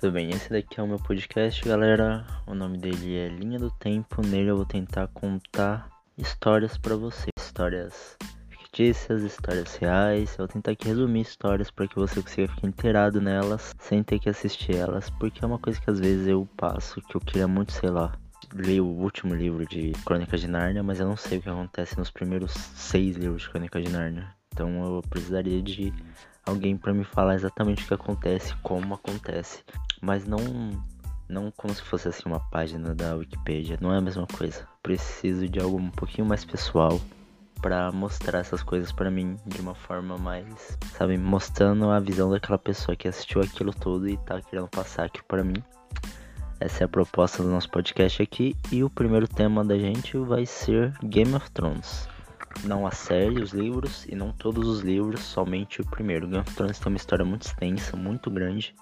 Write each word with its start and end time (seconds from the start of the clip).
Tudo 0.00 0.12
bem, 0.12 0.30
esse 0.30 0.48
daqui 0.48 0.80
é 0.80 0.82
o 0.82 0.86
meu 0.86 0.98
podcast, 0.98 1.62
galera. 1.62 2.26
O 2.46 2.54
nome 2.54 2.78
dele 2.78 3.18
é 3.18 3.28
Linha 3.28 3.58
do 3.58 3.70
Tempo. 3.70 4.26
Nele 4.26 4.50
eu 4.50 4.56
vou 4.56 4.64
tentar 4.64 5.08
contar 5.08 5.90
histórias 6.16 6.78
para 6.78 6.96
vocês, 6.96 7.28
histórias 7.38 8.16
fictícias, 8.48 9.22
histórias 9.22 9.76
reais. 9.76 10.30
Eu 10.30 10.46
vou 10.46 10.48
tentar 10.48 10.70
aqui 10.70 10.88
resumir 10.88 11.20
histórias 11.20 11.70
para 11.70 11.86
que 11.86 11.96
você 11.96 12.22
consiga 12.22 12.48
ficar 12.48 12.66
inteirado 12.66 13.20
nelas 13.20 13.74
sem 13.78 14.02
ter 14.02 14.18
que 14.18 14.30
assistir 14.30 14.74
elas, 14.74 15.10
porque 15.10 15.44
é 15.44 15.46
uma 15.46 15.58
coisa 15.58 15.78
que 15.78 15.90
às 15.90 16.00
vezes 16.00 16.26
eu 16.26 16.48
passo 16.56 17.02
que 17.02 17.14
eu 17.14 17.20
queria 17.20 17.46
muito, 17.46 17.72
sei 17.72 17.90
lá, 17.90 18.18
ler 18.54 18.80
o 18.80 18.86
último 18.86 19.34
livro 19.34 19.66
de 19.66 19.92
Crônicas 20.06 20.40
de 20.40 20.48
Nárnia, 20.48 20.82
mas 20.82 20.98
eu 20.98 21.08
não 21.08 21.16
sei 21.16 21.36
o 21.36 21.42
que 21.42 21.50
acontece 21.50 21.98
nos 21.98 22.10
primeiros 22.10 22.52
seis 22.52 23.18
livros 23.18 23.42
de 23.42 23.50
Crônicas 23.50 23.84
de 23.84 23.90
Nárnia. 23.90 24.34
Então 24.50 24.82
eu 24.82 25.02
precisaria 25.10 25.60
de 25.60 25.92
alguém 26.46 26.76
para 26.76 26.92
me 26.92 27.04
falar 27.04 27.34
exatamente 27.34 27.84
o 27.84 27.88
que 27.88 27.94
acontece, 27.94 28.54
como 28.62 28.94
acontece, 28.94 29.64
mas 30.00 30.24
não 30.26 30.38
não 31.28 31.52
como 31.56 31.72
se 31.72 31.82
fosse 31.82 32.08
assim 32.08 32.24
uma 32.26 32.40
página 32.40 32.92
da 32.92 33.14
Wikipedia, 33.14 33.78
não 33.80 33.94
é 33.94 33.98
a 33.98 34.00
mesma 34.00 34.26
coisa. 34.26 34.66
Preciso 34.82 35.48
de 35.48 35.60
algo 35.60 35.78
um 35.78 35.90
pouquinho 35.90 36.26
mais 36.26 36.44
pessoal 36.44 37.00
para 37.62 37.92
mostrar 37.92 38.40
essas 38.40 38.62
coisas 38.62 38.90
para 38.90 39.10
mim 39.10 39.36
de 39.46 39.60
uma 39.60 39.74
forma 39.74 40.18
mais, 40.18 40.76
sabe, 40.96 41.16
mostrando 41.16 41.88
a 41.88 42.00
visão 42.00 42.30
daquela 42.30 42.58
pessoa 42.58 42.96
que 42.96 43.06
assistiu 43.06 43.40
aquilo 43.40 43.72
tudo 43.72 44.08
e 44.08 44.16
tá 44.16 44.40
querendo 44.40 44.68
passar 44.68 45.04
aquilo 45.04 45.24
para 45.28 45.44
mim. 45.44 45.62
Essa 46.58 46.82
é 46.82 46.84
a 46.84 46.88
proposta 46.88 47.42
do 47.42 47.48
nosso 47.48 47.70
podcast 47.70 48.22
aqui 48.22 48.56
e 48.72 48.82
o 48.82 48.90
primeiro 48.90 49.28
tema 49.28 49.64
da 49.64 49.78
gente 49.78 50.18
vai 50.18 50.44
ser 50.44 50.92
Game 51.02 51.34
of 51.34 51.50
Thrones 51.52 52.08
não 52.64 52.86
a 52.86 52.90
série, 52.90 53.42
os 53.42 53.52
livros, 53.52 54.06
e 54.06 54.14
não 54.14 54.32
todos 54.32 54.66
os 54.68 54.80
livros, 54.80 55.20
somente 55.20 55.80
o 55.80 55.86
primeiro. 55.86 56.26
Game 56.26 56.40
of 56.40 56.54
Thrones 56.54 56.78
tem 56.78 56.92
uma 56.92 56.96
história 56.96 57.24
muito 57.24 57.42
extensa, 57.42 57.96
muito 57.96 58.30
grande, 58.30 58.74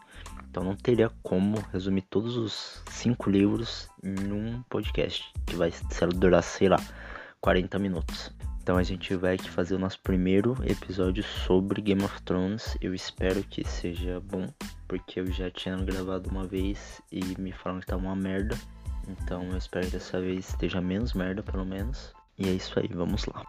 então 0.51 0.65
não 0.65 0.75
teria 0.75 1.11
como 1.23 1.59
resumir 1.73 2.03
todos 2.03 2.37
os 2.37 2.83
cinco 2.91 3.31
livros 3.31 3.89
em 4.03 4.33
um 4.33 4.62
podcast, 4.69 5.33
que 5.47 5.55
vai 5.55 5.73
durar, 6.15 6.43
sei 6.43 6.69
lá, 6.69 6.78
40 7.41 7.78
minutos. 7.78 8.33
Então 8.62 8.77
a 8.77 8.83
gente 8.83 9.15
vai 9.15 9.34
aqui 9.34 9.48
fazer 9.48 9.75
o 9.75 9.78
nosso 9.78 9.98
primeiro 10.00 10.56
episódio 10.62 11.23
sobre 11.23 11.81
Game 11.81 12.03
of 12.03 12.23
Thrones. 12.23 12.77
Eu 12.81 12.95
espero 12.95 13.43
que 13.45 13.67
seja 13.67 14.21
bom, 14.21 14.47
porque 14.87 15.21
eu 15.21 15.27
já 15.33 15.50
tinha 15.50 15.77
gravado 15.77 16.28
uma 16.28 16.45
vez 16.45 17.00
e 17.11 17.23
me 17.41 17.53
falaram 17.53 17.81
que 17.81 17.87
tá 17.87 17.97
uma 17.97 18.15
merda. 18.15 18.59
Então 19.09 19.43
eu 19.50 19.56
espero 19.56 19.87
que 19.87 19.93
dessa 19.93 20.21
vez 20.21 20.50
esteja 20.50 20.81
menos 20.81 21.15
merda, 21.15 21.43
pelo 21.43 21.65
menos. 21.65 22.12
E 22.39 22.48
é 22.48 22.53
isso 22.53 22.78
aí, 22.78 22.89
vamos 22.89 23.27
lá. 23.27 23.42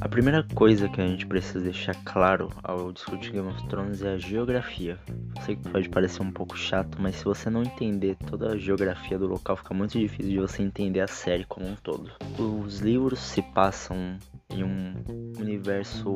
A 0.00 0.08
primeira 0.08 0.42
coisa 0.54 0.88
que 0.88 1.00
a 1.00 1.06
gente 1.06 1.26
precisa 1.26 1.60
deixar 1.60 1.94
claro 2.04 2.48
ao 2.64 2.90
discutir 2.90 3.32
Game 3.32 3.48
of 3.48 3.68
Thrones 3.68 4.02
é 4.02 4.14
a 4.14 4.18
geografia. 4.18 4.98
Sei 5.44 5.56
que 5.56 5.68
pode 5.68 5.90
parecer 5.90 6.22
um 6.22 6.32
pouco 6.32 6.56
chato, 6.56 6.96
mas 7.00 7.16
se 7.16 7.24
você 7.24 7.50
não 7.50 7.62
entender 7.62 8.16
toda 8.26 8.52
a 8.52 8.56
geografia 8.56 9.18
do 9.18 9.26
local, 9.26 9.56
fica 9.56 9.74
muito 9.74 9.98
difícil 9.98 10.32
de 10.32 10.40
você 10.40 10.62
entender 10.62 11.00
a 11.00 11.06
série 11.06 11.44
como 11.44 11.66
um 11.66 11.76
todo. 11.76 12.10
Os 12.38 12.80
livros 12.80 13.18
se 13.20 13.42
passam 13.42 14.16
em 14.48 14.64
um 14.64 14.94
universo 15.38 16.14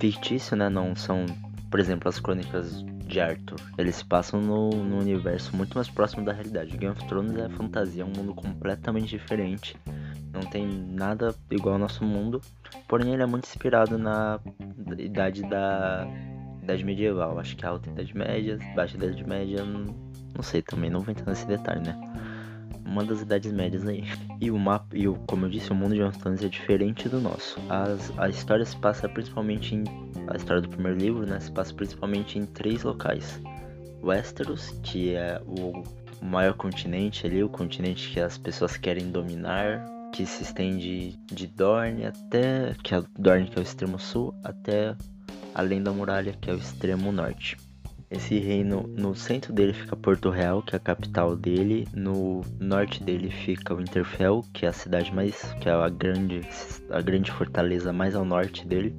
fictício, 0.00 0.56
né? 0.56 0.70
Não 0.70 0.96
são, 0.96 1.26
por 1.70 1.78
exemplo, 1.78 2.08
as 2.08 2.18
crônicas 2.18 2.84
de 3.06 3.20
Arthur. 3.20 3.60
Eles 3.78 3.96
se 3.96 4.04
passam 4.04 4.40
no, 4.40 4.70
no, 4.70 4.98
universo 4.98 5.56
muito 5.56 5.74
mais 5.74 5.88
próximo 5.88 6.24
da 6.24 6.32
realidade. 6.32 6.76
Game 6.76 6.92
of 6.92 7.06
Thrones 7.06 7.36
é 7.36 7.48
fantasia, 7.48 8.02
é 8.02 8.06
um 8.06 8.10
mundo 8.10 8.34
completamente 8.34 9.08
diferente. 9.08 9.76
Não 10.32 10.40
tem 10.42 10.66
nada 10.66 11.34
igual 11.50 11.74
ao 11.74 11.78
nosso 11.78 12.04
mundo. 12.04 12.40
Porém, 12.88 13.12
ele 13.12 13.22
é 13.22 13.26
muito 13.26 13.44
inspirado 13.44 13.96
na 13.96 14.40
idade 14.98 15.42
da 15.42 16.06
Idade 16.62 16.84
Medieval. 16.84 17.38
Acho 17.38 17.56
que 17.56 17.64
é 17.64 17.68
a 17.68 17.70
Alta 17.70 17.88
Idade 17.88 18.16
Média, 18.16 18.58
Baixa 18.74 18.96
Idade 18.96 19.24
Média. 19.26 19.64
Não, 19.64 19.84
não 20.34 20.42
sei 20.42 20.60
também, 20.60 20.90
não 20.90 21.00
vou 21.00 21.12
entrar 21.12 21.26
nesse 21.26 21.46
detalhe, 21.46 21.80
né? 21.80 21.96
Uma 22.86 23.04
das 23.04 23.20
idades 23.20 23.52
médias 23.52 23.86
aí. 23.86 24.04
E 24.40 24.50
o 24.50 24.58
mapa, 24.58 24.96
e 24.96 25.08
o, 25.08 25.14
como 25.26 25.46
eu 25.46 25.50
disse, 25.50 25.70
o 25.70 25.74
mundo 25.74 25.94
de 25.94 26.00
Game 26.00 26.44
é 26.44 26.48
diferente 26.48 27.08
do 27.08 27.20
nosso. 27.20 27.58
As, 27.68 28.16
a 28.18 28.28
história 28.28 28.64
se 28.64 28.76
passa 28.76 29.08
principalmente 29.08 29.74
em. 29.74 29.84
A 30.28 30.36
história 30.36 30.60
do 30.60 30.68
primeiro 30.68 30.98
livro, 30.98 31.26
né? 31.26 31.38
Se 31.38 31.52
passa 31.52 31.72
principalmente 31.72 32.38
em 32.38 32.46
três 32.46 32.82
locais: 32.82 33.40
Westeros, 34.02 34.70
que 34.82 35.14
é 35.14 35.40
o 35.46 35.82
maior 36.24 36.54
continente 36.54 37.26
ali, 37.26 37.42
o 37.42 37.48
continente 37.48 38.10
que 38.10 38.20
as 38.20 38.36
pessoas 38.38 38.76
querem 38.76 39.10
dominar, 39.10 39.84
que 40.12 40.26
se 40.26 40.42
estende 40.42 41.16
de 41.26 41.46
Dorne 41.46 42.06
até. 42.06 42.74
que 42.82 42.94
é 42.94 43.02
Dorne, 43.18 43.46
que 43.46 43.58
é 43.58 43.60
o 43.60 43.62
extremo 43.62 43.98
sul, 43.98 44.34
até 44.42 44.96
além 45.54 45.82
da 45.82 45.92
muralha, 45.92 46.36
que 46.40 46.50
é 46.50 46.54
o 46.54 46.58
extremo 46.58 47.12
norte. 47.12 47.56
Esse 48.08 48.38
reino, 48.38 48.82
no 48.96 49.16
centro 49.16 49.52
dele 49.52 49.72
fica 49.72 49.96
Porto 49.96 50.30
Real, 50.30 50.62
que 50.62 50.74
é 50.74 50.78
a 50.78 50.80
capital 50.80 51.34
dele. 51.34 51.88
No 51.92 52.42
norte 52.60 53.02
dele 53.02 53.30
fica 53.30 53.74
Winterfell, 53.74 54.44
que 54.52 54.64
é 54.64 54.68
a 54.68 54.72
cidade 54.72 55.12
mais, 55.12 55.52
que 55.60 55.68
é 55.68 55.72
a 55.72 55.88
grande, 55.88 56.40
a 56.90 57.00
grande 57.00 57.32
fortaleza 57.32 57.92
mais 57.92 58.14
ao 58.14 58.24
norte 58.24 58.64
dele. 58.64 58.94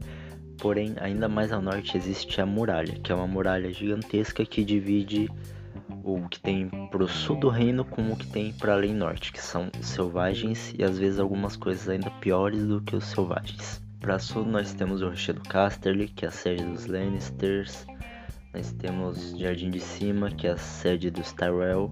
Porém, 0.57 0.93
ainda 0.99 1.29
mais 1.29 1.53
ao 1.53 1.61
norte 1.61 1.95
existe 1.95 2.41
a 2.41 2.45
muralha, 2.45 2.99
que 2.99 3.11
é 3.11 3.15
uma 3.15 3.27
muralha 3.27 3.71
gigantesca 3.71 4.45
que 4.45 4.61
divide 4.61 5.29
o 6.03 6.27
que 6.27 6.39
tem 6.39 6.69
pro 6.91 7.07
sul 7.07 7.37
do 7.37 7.47
reino 7.47 7.85
com 7.85 8.11
o 8.11 8.15
que 8.17 8.27
tem 8.27 8.51
para 8.51 8.73
além 8.73 8.93
norte, 8.93 9.31
que 9.31 9.41
são 9.41 9.69
selvagens 9.81 10.73
e 10.77 10.83
às 10.83 10.97
vezes 10.97 11.19
algumas 11.19 11.55
coisas 11.55 11.87
ainda 11.87 12.09
piores 12.09 12.65
do 12.65 12.81
que 12.81 12.95
os 12.95 13.05
selvagens. 13.05 13.81
Para 14.01 14.19
sul 14.19 14.45
nós 14.45 14.73
temos 14.73 15.01
o 15.01 15.09
Rochedo 15.09 15.41
Casterly, 15.41 16.07
que 16.09 16.25
é 16.25 16.27
a 16.27 16.31
sede 16.31 16.63
dos 16.63 16.85
Lannisters. 16.85 17.85
Nós 18.53 18.71
temos 18.73 19.37
Jardim 19.37 19.69
de 19.69 19.79
Cima, 19.79 20.31
que 20.31 20.47
é 20.47 20.51
a 20.51 20.57
sede 20.57 21.11
dos 21.11 21.31
Tyrell. 21.33 21.91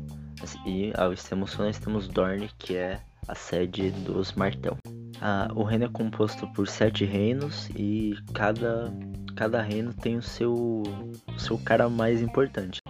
E 0.66 0.92
ao 0.98 1.14
extremo 1.14 1.48
sul 1.48 1.66
nós 1.66 1.80
temos 1.80 2.08
Dorne, 2.08 2.50
que 2.58 2.76
é 2.76 3.00
a 3.28 3.36
sede 3.36 3.92
dos 3.92 4.34
Martel. 4.34 4.78
Ah, 5.22 5.48
o 5.56 5.64
reino 5.64 5.86
é 5.86 5.90
composto 5.90 6.48
por 6.54 6.68
sete 6.68 7.06
reinos 7.06 7.70
e 7.76 8.16
cada, 8.34 8.94
cada 9.36 9.62
reino 9.62 9.94
tem 9.94 10.18
o 10.18 10.22
seu, 10.22 10.54
o 10.54 11.40
seu 11.40 11.58
cara 11.58 11.90
mais 11.90 12.22
importante. 12.22 12.82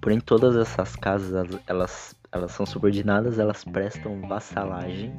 Porém, 0.00 0.20
todas 0.20 0.56
essas 0.56 0.96
casas, 0.96 1.58
elas, 1.66 2.14
elas 2.32 2.52
são 2.52 2.64
subordinadas, 2.64 3.38
elas 3.38 3.64
prestam 3.64 4.20
vassalagem 4.22 5.12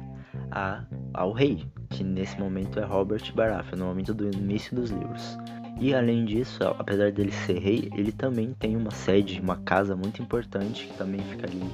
a, 0.50 0.84
ao 1.14 1.32
rei, 1.32 1.66
que 1.90 2.02
nesse 2.02 2.38
momento 2.38 2.78
é 2.78 2.84
Robert 2.84 3.32
Baratheon, 3.34 3.78
no 3.78 3.86
momento 3.86 4.14
do 4.14 4.26
início 4.34 4.74
dos 4.74 4.90
livros. 4.90 5.38
E 5.80 5.94
além 5.94 6.26
disso, 6.26 6.62
apesar 6.78 7.10
dele 7.10 7.32
ser 7.32 7.58
rei, 7.58 7.90
ele 7.96 8.12
também 8.12 8.52
tem 8.58 8.76
uma 8.76 8.90
sede, 8.90 9.40
uma 9.40 9.56
casa 9.56 9.96
muito 9.96 10.20
importante 10.20 10.86
que 10.86 10.92
também 10.98 11.20
fica 11.20 11.46
ali 11.46 11.64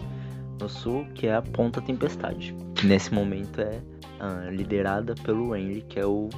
no 0.60 0.68
sul, 0.68 1.04
que 1.12 1.26
é 1.26 1.34
a 1.34 1.42
Ponta 1.42 1.82
Tempestade. 1.82 2.54
Que 2.76 2.86
nesse 2.86 3.12
momento 3.12 3.60
é 3.60 3.82
uh, 4.20 4.48
liderada 4.50 5.14
pelo 5.24 5.56
Henry, 5.56 5.82
que 5.88 5.98
é 5.98 6.06
o 6.06 6.28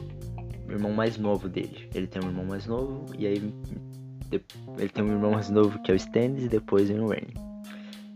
irmão 0.66 0.92
mais 0.92 1.18
novo 1.18 1.46
dele. 1.46 1.90
Ele 1.94 2.06
tem 2.06 2.22
um 2.24 2.28
irmão 2.28 2.46
mais 2.46 2.66
novo 2.66 3.04
e 3.18 3.26
aí 3.26 3.54
ele 4.78 4.88
tem 4.88 5.04
um 5.04 5.12
irmão 5.12 5.32
mais 5.32 5.50
novo 5.50 5.78
que 5.82 5.90
é 5.90 5.94
o 5.94 5.96
Stannis 5.96 6.44
e 6.44 6.48
depois 6.48 6.88
vem 6.88 7.00
o 7.00 7.08
Renly. 7.08 7.34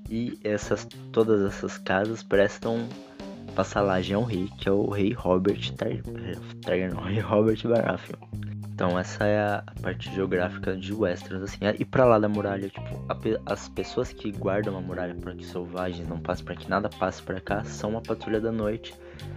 E 0.08 0.38
essas 0.44 0.86
todas 1.12 1.42
essas 1.42 1.76
casas 1.76 2.22
prestam 2.22 2.86
vassalagem 3.54 4.16
ao 4.16 4.24
rei, 4.24 4.48
que 4.58 4.69
é 4.69 4.72
o 4.72 4.88
rei 4.88 5.12
Robert 5.12 5.72
Targaryen, 5.76 6.94
rei 7.04 7.20
Robert 7.20 7.60
Baratheon. 7.64 8.51
Então 8.82 8.98
essa 8.98 9.25
é 9.25 9.38
a, 9.38 9.65
parte 9.81 10.12
geográfica 10.12 10.75
de 10.75 10.93
Westeros, 10.93 11.44
assim. 11.44 11.59
E 11.78 11.84
para 11.84 12.04
lá 12.04 12.19
da 12.19 12.28
muralha, 12.28 12.69
tipo, 12.69 13.00
a, 13.09 13.53
as 13.53 13.69
pessoas 13.69 14.12
que 14.12 14.32
guardam 14.32 14.76
a 14.76 14.81
muralha 14.81 15.15
para 15.15 15.37
que 15.37 15.47
selvagens 15.47 16.08
não 16.08 16.19
passem, 16.19 16.44
para 16.44 16.56
que 16.56 16.69
nada 16.69 16.88
passe 16.88 17.23
para 17.23 17.40
cá, 17.40 17.62
são 17.62 17.90
uma 17.90 18.02
patrulha 18.02 18.40
da 18.40 18.50
noite. 18.50 18.93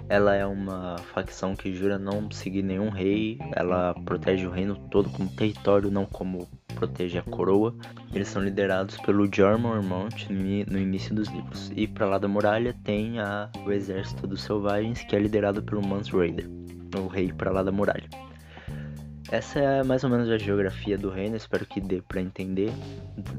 Ela 0.10 0.36
é 0.36 0.44
uma 0.48 0.98
facção 1.14 1.56
que 1.56 1.76
jura 1.76 2.00
não 2.00 2.32
seguir 2.32 2.64
nenhum 2.64 2.90
rei. 2.90 3.38
Ela 3.56 3.94
protege 4.04 4.48
o 4.48 4.50
reino 4.50 4.76
todo 4.90 5.12
como 5.12 5.30
território, 5.30 5.92
não 5.92 6.08
como 6.08 6.50
protege 6.74 7.20
a 7.20 7.22
coroa. 7.22 7.76
Eles 8.16 8.30
são 8.30 8.44
liderados 8.44 8.98
pelo 9.02 9.32
Jormon 9.32 9.80
Mount 9.84 10.28
no 10.28 10.80
início 10.80 11.14
dos 11.14 11.28
livros. 11.28 11.72
E 11.76 11.88
para 11.88 12.08
lá 12.08 12.18
da 12.18 12.28
muralha 12.28 12.76
tem 12.84 13.20
a, 13.20 13.52
o 13.64 13.72
exército 13.72 14.26
dos 14.26 14.42
selvagens, 14.42 15.04
que 15.04 15.16
é 15.16 15.20
liderado 15.20 15.62
pelo 15.62 15.86
Mans 15.86 16.10
Raider, 16.10 16.50
o 16.98 17.06
rei 17.06 17.32
para 17.32 17.52
lá 17.52 17.62
da 17.62 17.72
muralha. 17.72 18.10
Essa 19.36 19.60
é 19.60 19.84
mais 19.84 20.02
ou 20.02 20.10
menos 20.10 20.30
a 20.30 20.38
geografia 20.38 20.98
do 20.98 21.10
reino, 21.10 21.36
espero 21.36 21.66
que 21.66 21.82
dê 21.82 22.02
para 22.02 22.22
entender 22.22 22.72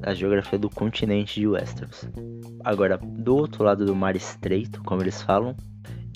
a 0.03 0.13
geografia 0.13 0.59
do 0.59 0.69
continente 0.69 1.41
de 1.41 1.49
Westeros. 1.49 2.07
Agora, 2.63 2.99
do 2.99 3.35
outro 3.35 3.65
lado 3.65 3.87
do 3.87 3.97
Mar 3.97 4.15
Estreito, 4.15 4.83
como 4.83 5.01
eles 5.01 5.23
falam, 5.23 5.57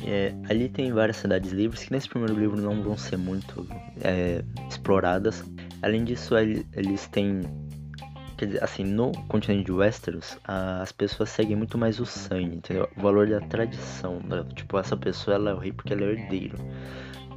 é, 0.04 0.34
ali 0.50 0.68
tem 0.68 0.92
várias 0.92 1.16
cidades 1.16 1.50
livres 1.52 1.84
que 1.84 1.92
nesse 1.92 2.10
primeiro 2.10 2.38
livro 2.38 2.60
não 2.60 2.82
vão 2.82 2.94
ser 2.94 3.16
muito 3.16 3.66
é, 4.02 4.44
exploradas. 4.68 5.42
Além 5.80 6.04
disso, 6.04 6.36
eles 6.36 7.06
têm. 7.06 7.40
Quer 8.36 8.46
dizer, 8.48 8.62
assim, 8.62 8.84
no 8.84 9.12
continente 9.28 9.64
de 9.64 9.72
Westeros, 9.72 10.36
as 10.44 10.92
pessoas 10.92 11.30
seguem 11.30 11.56
muito 11.56 11.78
mais 11.78 11.98
o 11.98 12.04
sangue, 12.04 12.56
entendeu? 12.56 12.86
O 12.98 13.00
valor 13.00 13.26
da 13.26 13.40
tradição. 13.40 14.20
Né? 14.20 14.44
Tipo, 14.54 14.78
essa 14.78 14.94
pessoa 14.94 15.36
ela 15.36 15.50
é 15.52 15.54
o 15.54 15.58
rei 15.58 15.72
porque 15.72 15.94
ela 15.94 16.02
é 16.02 16.12
herdeiro 16.12 16.58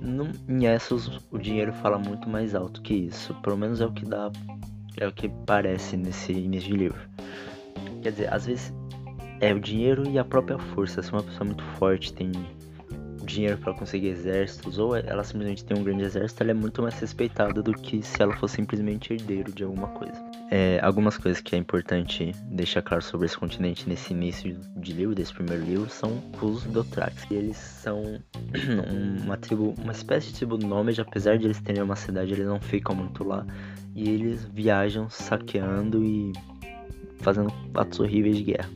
no, 0.04 0.30
em 0.48 0.66
Essos 0.66 1.22
o 1.32 1.38
dinheiro 1.38 1.72
fala 1.74 1.98
muito 1.98 2.30
mais 2.30 2.54
alto 2.54 2.82
que 2.82 2.94
isso. 2.94 3.34
Pelo 3.36 3.58
menos 3.58 3.82
é 3.82 3.86
o 3.86 3.92
que 3.92 4.06
dá. 4.06 4.32
É 4.98 5.08
o 5.08 5.12
que 5.12 5.30
parece 5.46 5.98
nesse 5.98 6.34
início 6.34 6.70
de 6.70 6.78
livro. 6.78 7.00
Quer 8.02 8.12
dizer, 8.12 8.34
às 8.34 8.46
vezes 8.46 8.74
é 9.40 9.54
o 9.54 9.60
dinheiro 9.60 10.08
e 10.08 10.20
a 10.20 10.26
própria 10.26 10.60
força. 10.60 11.02
Se 11.02 11.12
uma 11.12 11.24
pessoa 11.24 11.46
muito 11.46 11.64
forte 11.78 12.14
tem 12.14 12.32
dinheiro 13.24 13.58
para 13.58 13.74
conseguir 13.74 14.10
exércitos, 14.10 14.78
ou 14.78 14.96
ela 14.96 15.24
simplesmente 15.24 15.64
tem 15.64 15.78
um 15.78 15.84
grande 15.84 16.04
exército, 16.04 16.44
ela 16.44 16.52
é 16.52 16.54
muito 16.54 16.82
mais 16.82 17.00
respeitada 17.00 17.64
do 17.64 17.74
que 17.74 18.04
se 18.04 18.22
ela 18.22 18.36
fosse 18.36 18.58
simplesmente 18.58 19.14
herdeiro 19.14 19.52
de 19.52 19.64
alguma 19.64 19.88
coisa. 19.88 20.33
É, 20.52 20.80
algumas 20.82 21.18
coisas 21.18 21.42
que 21.42 21.56
é 21.56 21.58
importante 21.58 22.32
deixar 22.46 22.82
claro 22.82 23.04
sobre 23.04 23.26
esse 23.26 23.38
continente 23.38 23.88
nesse 23.90 24.14
início 24.14 24.60
de 24.78 24.94
livro, 24.94 25.16
desse 25.16 25.34
primeiro 25.34 25.64
livro, 25.64 25.90
são 25.90 26.22
os 26.42 26.64
Dothrax. 26.64 27.26
Eles 27.32 27.58
são 27.58 28.20
uma 29.24 29.38
tribo, 29.38 29.74
uma 29.78 29.92
espécie 29.92 30.28
de 30.28 30.36
tribo 30.36 30.58
nômade, 30.58 31.02
apesar 31.02 31.38
de 31.38 31.46
eles 31.46 31.60
terem 31.60 31.82
uma 31.82 31.96
cidade, 31.96 32.34
eles 32.34 32.46
não 32.46 32.60
ficam 32.60 32.96
muito 32.96 33.24
lá. 33.24 33.46
E 33.96 34.10
eles 34.10 34.46
viajam 34.46 35.10
saqueando 35.10 36.04
e 36.04 36.34
fazendo 37.20 37.52
atos 37.74 38.00
horríveis 38.00 38.38
de 38.38 38.44
guerra. 38.44 38.70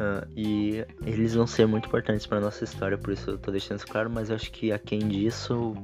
Uh, 0.00 0.26
e 0.34 0.86
eles 1.04 1.34
vão 1.34 1.46
ser 1.46 1.66
muito 1.66 1.86
importantes 1.86 2.24
para 2.24 2.40
nossa 2.40 2.64
história, 2.64 2.96
por 2.96 3.12
isso 3.12 3.32
eu 3.32 3.38
tô 3.38 3.50
deixando 3.50 3.76
isso 3.76 3.86
claro, 3.86 4.08
mas 4.08 4.30
eu 4.30 4.36
acho 4.36 4.50
que 4.50 4.72
aquém 4.72 5.00
disso, 5.00 5.74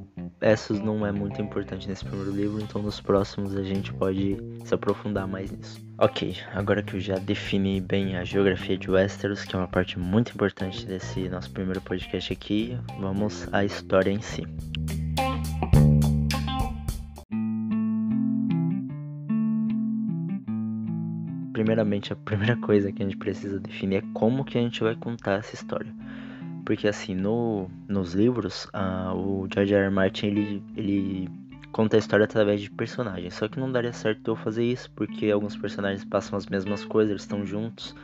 Essos 0.41 0.81
não 0.81 1.07
é 1.07 1.11
muito 1.11 1.41
importante 1.41 1.89
nesse 1.89 2.05
primeiro 2.05 2.31
livro, 2.31 2.61
então 2.61 2.83
nos 2.83 3.01
próximos 3.01 3.57
a 3.57 3.63
gente 3.63 3.93
pode 3.95 4.37
se 4.65 4.75
aprofundar 4.75 5.27
mais 5.27 5.51
nisso. 5.51 5.81
Ok, 5.99 6.37
agora 6.53 6.83
que 6.83 6.95
eu 6.95 7.01
já 7.01 7.17
defini 7.17 7.81
bem 7.81 8.17
a 8.17 8.25
geografia 8.25 8.77
de 8.77 8.91
Westeros, 8.91 9.45
que 9.45 9.57
é 9.57 9.59
uma 9.59 9.69
parte 9.69 9.99
muito 9.99 10.33
importante 10.33 10.85
desse 10.85 11.29
nosso 11.29 11.51
primeiro 11.51 11.81
podcast 11.81 12.33
aqui, 12.33 12.79
vamos 13.01 13.49
à 13.53 13.65
história 13.65 14.11
em 14.11 14.21
si. 14.21 14.47
primeiramente, 21.57 22.13
a 22.13 22.17
primeira 22.17 22.55
coisa 22.59 22.93
que 22.93 23.03
a 23.03 23.07
gente 23.07 23.17
precisa 23.17 23.59
definir 23.59 23.97
é 23.97 24.03
como 24.13 24.45
que 24.45 24.59
a 24.59 24.61
gente 24.61 24.83
vai 24.83 24.95
contar 24.95 25.39
essa 25.39 25.55
história. 25.55 25.93
Porque 26.67 26.89
assim, 26.89 27.15
no, 27.15 27.71
nos 27.89 28.13
livros, 28.13 28.69
o 29.15 29.47
George 29.55 29.73
R. 29.73 29.85
R. 29.85 29.91
Martin, 29.91 30.27
ele, 30.27 30.63
ele 30.77 31.31
conta 31.71 31.97
a 31.97 31.99
história 31.99 32.25
através 32.25 32.61
de 32.61 32.69
personagens. 32.69 33.35
Só 33.35 33.47
que 33.47 33.61
não 33.61 33.71
daria 33.71 33.93
certo 33.93 34.33
eu 34.33 34.35
fazer 34.35 34.65
isso, 34.65 34.91
porque 34.91 35.31
alguns 35.31 35.57
personagens 35.57 36.05
passam 36.05 36.37
as 36.37 36.47
mesmas 36.47 36.85
coisas, 36.85 37.11
eles 37.11 37.23
estão 37.23 37.47
juntos, 37.47 37.95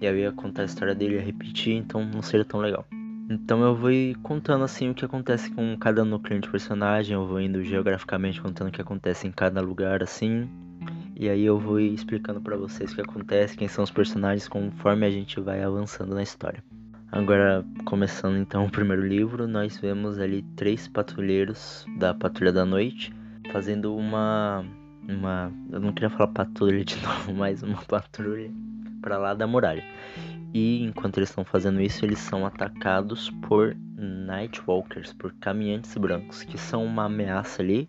e 0.00 0.04
eu 0.04 0.18
ia 0.18 0.32
contar 0.32 0.62
a 0.62 0.64
história 0.64 0.96
dele 0.96 1.16
e 1.16 1.20
repetir, 1.20 1.76
então 1.76 2.04
não 2.04 2.20
seria 2.20 2.44
tão 2.44 2.58
legal. 2.58 2.84
Então 3.30 3.62
eu 3.62 3.76
vou 3.76 3.90
contando 4.22 4.64
assim 4.64 4.90
o 4.90 4.94
que 4.94 5.04
acontece 5.04 5.48
com 5.52 5.76
cada 5.78 6.04
núcleo 6.04 6.40
de 6.40 6.48
personagem, 6.48 7.14
eu 7.14 7.24
vou 7.24 7.40
indo 7.40 7.62
geograficamente 7.62 8.40
contando 8.40 8.68
o 8.68 8.72
que 8.72 8.80
acontece 8.80 9.28
em 9.28 9.30
cada 9.30 9.60
lugar 9.60 10.02
assim, 10.02 10.48
e 11.14 11.28
aí 11.28 11.44
eu 11.44 11.56
vou 11.56 11.78
explicando 11.78 12.40
para 12.40 12.56
vocês 12.56 12.90
o 12.90 12.94
que 12.96 13.02
acontece, 13.02 13.56
quem 13.56 13.68
são 13.68 13.84
os 13.84 13.92
personagens 13.92 14.48
conforme 14.48 15.06
a 15.06 15.10
gente 15.10 15.38
vai 15.38 15.62
avançando 15.62 16.14
na 16.14 16.22
história. 16.22 16.64
Agora, 17.10 17.64
começando 17.84 18.36
então 18.36 18.66
o 18.66 18.70
primeiro 18.70 19.06
livro, 19.06 19.48
nós 19.48 19.78
vemos 19.78 20.18
ali 20.18 20.42
três 20.56 20.86
patrulheiros 20.86 21.86
da 21.98 22.12
Patrulha 22.12 22.52
da 22.52 22.64
Noite 22.64 23.12
fazendo 23.50 23.96
uma 23.96 24.64
uma, 25.08 25.50
eu 25.72 25.80
não 25.80 25.90
queria 25.92 26.10
falar 26.10 26.28
patrulha 26.28 26.84
de 26.84 26.96
novo, 27.02 27.32
mas 27.32 27.62
uma 27.62 27.82
patrulha 27.82 28.50
para 29.00 29.16
lá 29.16 29.32
da 29.32 29.46
muralha. 29.46 29.82
E 30.52 30.82
enquanto 30.82 31.18
eles 31.18 31.30
estão 31.30 31.44
fazendo 31.44 31.80
isso, 31.80 32.04
eles 32.04 32.18
são 32.18 32.44
atacados 32.44 33.30
por 33.42 33.74
Nightwalkers, 33.96 35.12
por 35.14 35.32
caminhantes 35.34 35.96
brancos, 35.96 36.42
que 36.42 36.58
são 36.58 36.84
uma 36.84 37.04
ameaça 37.04 37.62
ali 37.62 37.86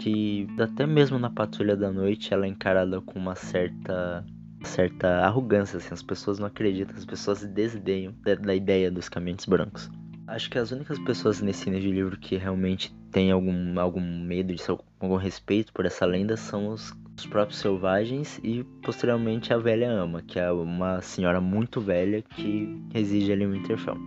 que 0.00 0.48
até 0.58 0.86
mesmo 0.86 1.18
na 1.18 1.28
patrulha 1.28 1.76
da 1.76 1.92
noite 1.92 2.32
ela 2.32 2.46
é 2.46 2.48
encarada 2.48 3.02
com 3.02 3.18
uma 3.18 3.34
certa 3.34 4.24
certa 4.62 5.20
arrogância, 5.24 5.78
assim, 5.78 5.92
as 5.92 6.02
pessoas 6.02 6.38
não 6.38 6.46
acreditam, 6.46 6.96
as 6.96 7.04
pessoas 7.04 7.44
desdenham 7.44 8.14
da, 8.22 8.34
da 8.34 8.54
ideia 8.54 8.90
dos 8.90 9.08
caminhantes 9.08 9.46
brancos. 9.46 9.90
Acho 10.26 10.48
que 10.48 10.58
as 10.58 10.70
únicas 10.70 10.98
pessoas 11.00 11.40
nesse 11.40 11.68
de 11.68 11.90
livro 11.90 12.16
que 12.16 12.36
realmente 12.36 12.94
têm 13.10 13.32
algum, 13.32 13.80
algum 13.80 14.00
medo, 14.00 14.54
de 14.54 14.62
algum 15.00 15.16
respeito 15.16 15.72
por 15.72 15.84
essa 15.84 16.06
lenda 16.06 16.36
são 16.36 16.68
os, 16.68 16.94
os 17.18 17.26
próprios 17.26 17.58
selvagens 17.58 18.38
e 18.44 18.62
posteriormente 18.82 19.52
a 19.52 19.58
velha 19.58 19.90
ama, 19.90 20.22
que 20.22 20.38
é 20.38 20.50
uma 20.52 21.00
senhora 21.00 21.40
muito 21.40 21.80
velha 21.80 22.22
que 22.22 22.80
reside 22.92 23.32
ali 23.32 23.44
no 23.44 23.54
Winterfell. 23.54 23.98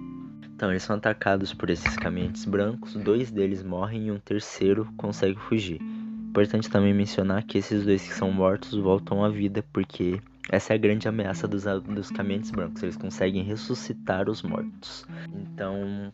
Então, 0.56 0.72
eles 0.72 0.84
são 0.84 0.96
atacados 0.96 1.54
por 1.54 1.70
esses 1.70 1.98
caminhantes 1.98 2.46
brancos, 2.46 2.94
dois 2.94 3.30
deles 3.30 3.62
morrem 3.62 4.08
e 4.08 4.12
um 4.12 4.20
terceiro 4.20 4.88
consegue 4.96 5.38
fugir. 5.38 5.82
Importante 6.30 6.70
também 6.70 6.94
mencionar 6.94 7.44
que 7.44 7.58
esses 7.58 7.84
dois 7.84 8.02
que 8.02 8.14
são 8.14 8.32
mortos 8.32 8.74
voltam 8.80 9.26
à 9.26 9.30
vida, 9.30 9.64
porque 9.74 10.22
essa 10.50 10.74
é 10.74 10.76
a 10.76 10.80
grande 10.80 11.08
ameaça 11.08 11.48
dos, 11.48 11.64
dos 11.64 12.10
caminhantes 12.12 12.52
brancos, 12.52 12.84
eles 12.84 12.98
conseguem 12.98 13.44
ressuscitar 13.44 14.30
os 14.30 14.42
mortos. 14.42 15.06
Então, 15.34 16.12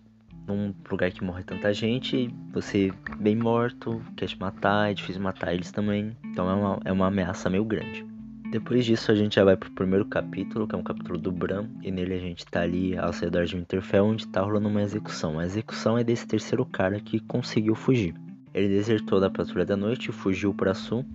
num 0.47 0.73
lugar 0.89 1.11
que 1.11 1.23
morre 1.23 1.43
tanta 1.43 1.73
gente, 1.73 2.33
você 2.51 2.91
bem 3.19 3.35
morto, 3.35 4.01
quer 4.15 4.27
te 4.27 4.39
matar, 4.39 4.91
é 4.91 4.93
difícil 4.93 5.21
matar 5.21 5.53
eles 5.53 5.71
também. 5.71 6.15
Então 6.25 6.49
é 6.49 6.53
uma, 6.53 6.79
é 6.85 6.91
uma 6.91 7.07
ameaça 7.07 7.49
meio 7.49 7.63
grande. 7.63 8.05
Depois 8.51 8.83
disso 8.83 9.11
a 9.11 9.15
gente 9.15 9.35
já 9.35 9.43
vai 9.43 9.55
pro 9.55 9.69
primeiro 9.71 10.05
capítulo, 10.05 10.67
que 10.67 10.73
é 10.73 10.77
um 10.77 10.83
capítulo 10.83 11.19
do 11.19 11.31
Bran, 11.31 11.67
e 11.83 11.91
nele 11.91 12.15
a 12.15 12.19
gente 12.19 12.45
tá 12.47 12.61
ali 12.61 12.97
ao 12.97 13.11
redor 13.11 13.45
de 13.45 13.55
Winterfell, 13.55 14.05
onde 14.05 14.27
tá 14.27 14.41
rolando 14.41 14.67
uma 14.67 14.81
execução. 14.81 15.37
A 15.37 15.45
execução 15.45 15.99
é 15.99 16.03
desse 16.03 16.25
terceiro 16.25 16.65
cara 16.65 16.99
que 16.99 17.19
conseguiu 17.19 17.75
fugir. 17.75 18.15
Ele 18.51 18.67
desertou 18.67 19.19
da 19.19 19.29
Patrulha 19.29 19.65
da 19.65 19.77
Noite 19.77 20.09
e 20.09 20.11
fugiu 20.11 20.51
para 20.51 20.73
sul, 20.73 21.05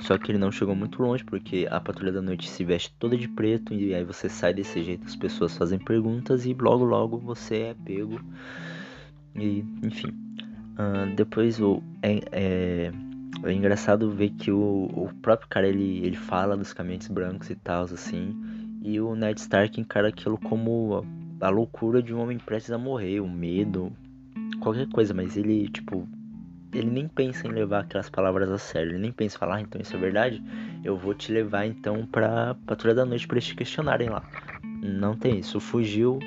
só 0.00 0.18
que 0.18 0.30
ele 0.30 0.38
não 0.38 0.52
chegou 0.52 0.74
muito 0.74 1.02
longe, 1.02 1.24
porque 1.24 1.66
a 1.70 1.80
Patrulha 1.80 2.12
da 2.12 2.22
Noite 2.22 2.48
se 2.48 2.64
veste 2.64 2.92
toda 2.98 3.16
de 3.16 3.28
preto, 3.28 3.74
e 3.74 3.94
aí 3.94 4.04
você 4.04 4.28
sai 4.28 4.52
desse 4.54 4.82
jeito, 4.82 5.06
as 5.06 5.16
pessoas 5.16 5.56
fazem 5.56 5.78
perguntas, 5.78 6.46
e 6.46 6.54
logo 6.54 6.84
logo 6.84 7.18
você 7.18 7.56
é 7.56 7.76
pego. 7.84 8.20
E, 9.34 9.64
enfim. 9.82 10.08
Uh, 10.78 11.14
depois 11.14 11.60
o... 11.60 11.82
É, 12.02 12.20
é 12.32 12.92
é 13.44 13.52
engraçado 13.52 14.10
ver 14.10 14.30
que 14.30 14.50
o, 14.50 14.88
o 14.92 15.10
próprio 15.20 15.48
cara 15.48 15.68
ele, 15.68 16.04
ele 16.04 16.16
fala 16.16 16.56
dos 16.56 16.72
caminhantes 16.72 17.08
brancos 17.08 17.50
e 17.50 17.54
tal, 17.54 17.84
assim. 17.84 18.34
E 18.82 19.00
o 19.00 19.14
Ned 19.14 19.40
Stark 19.40 19.80
encara 19.80 20.08
aquilo 20.08 20.38
como 20.38 21.04
a, 21.40 21.46
a 21.46 21.50
loucura 21.50 22.02
de 22.02 22.14
um 22.14 22.20
homem 22.20 22.38
prestes 22.38 22.72
a 22.72 22.78
morrer, 22.78 23.20
o 23.20 23.28
medo, 23.28 23.92
qualquer 24.60 24.88
coisa, 24.88 25.12
mas 25.12 25.36
ele, 25.36 25.68
tipo, 25.68 26.08
ele 26.76 26.90
nem 26.90 27.08
pensa 27.08 27.46
em 27.46 27.50
levar 27.50 27.80
aquelas 27.80 28.10
palavras 28.10 28.50
a 28.50 28.58
sério. 28.58 28.92
Ele 28.92 28.98
nem 28.98 29.12
pensa 29.12 29.36
em 29.36 29.38
falar, 29.38 29.56
ah, 29.56 29.60
então 29.60 29.80
isso 29.80 29.96
é 29.96 29.98
verdade. 29.98 30.42
Eu 30.84 30.96
vou 30.96 31.14
te 31.14 31.32
levar 31.32 31.66
então 31.66 32.06
pra 32.06 32.54
Patrulha 32.66 32.94
da 32.94 33.04
Noite 33.04 33.26
pra 33.26 33.36
eles 33.36 33.46
te 33.46 33.54
questionarem 33.54 34.08
lá. 34.08 34.22
Não 34.82 35.16
tem 35.16 35.38
isso. 35.38 35.58
Fugiu, 35.58 36.18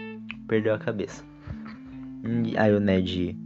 perdeu 0.47 0.73
a 0.73 0.79
cabeça. 0.79 1.23
E 2.45 2.57
aí 2.57 2.73
o 2.73 2.79
Ned 2.79 3.37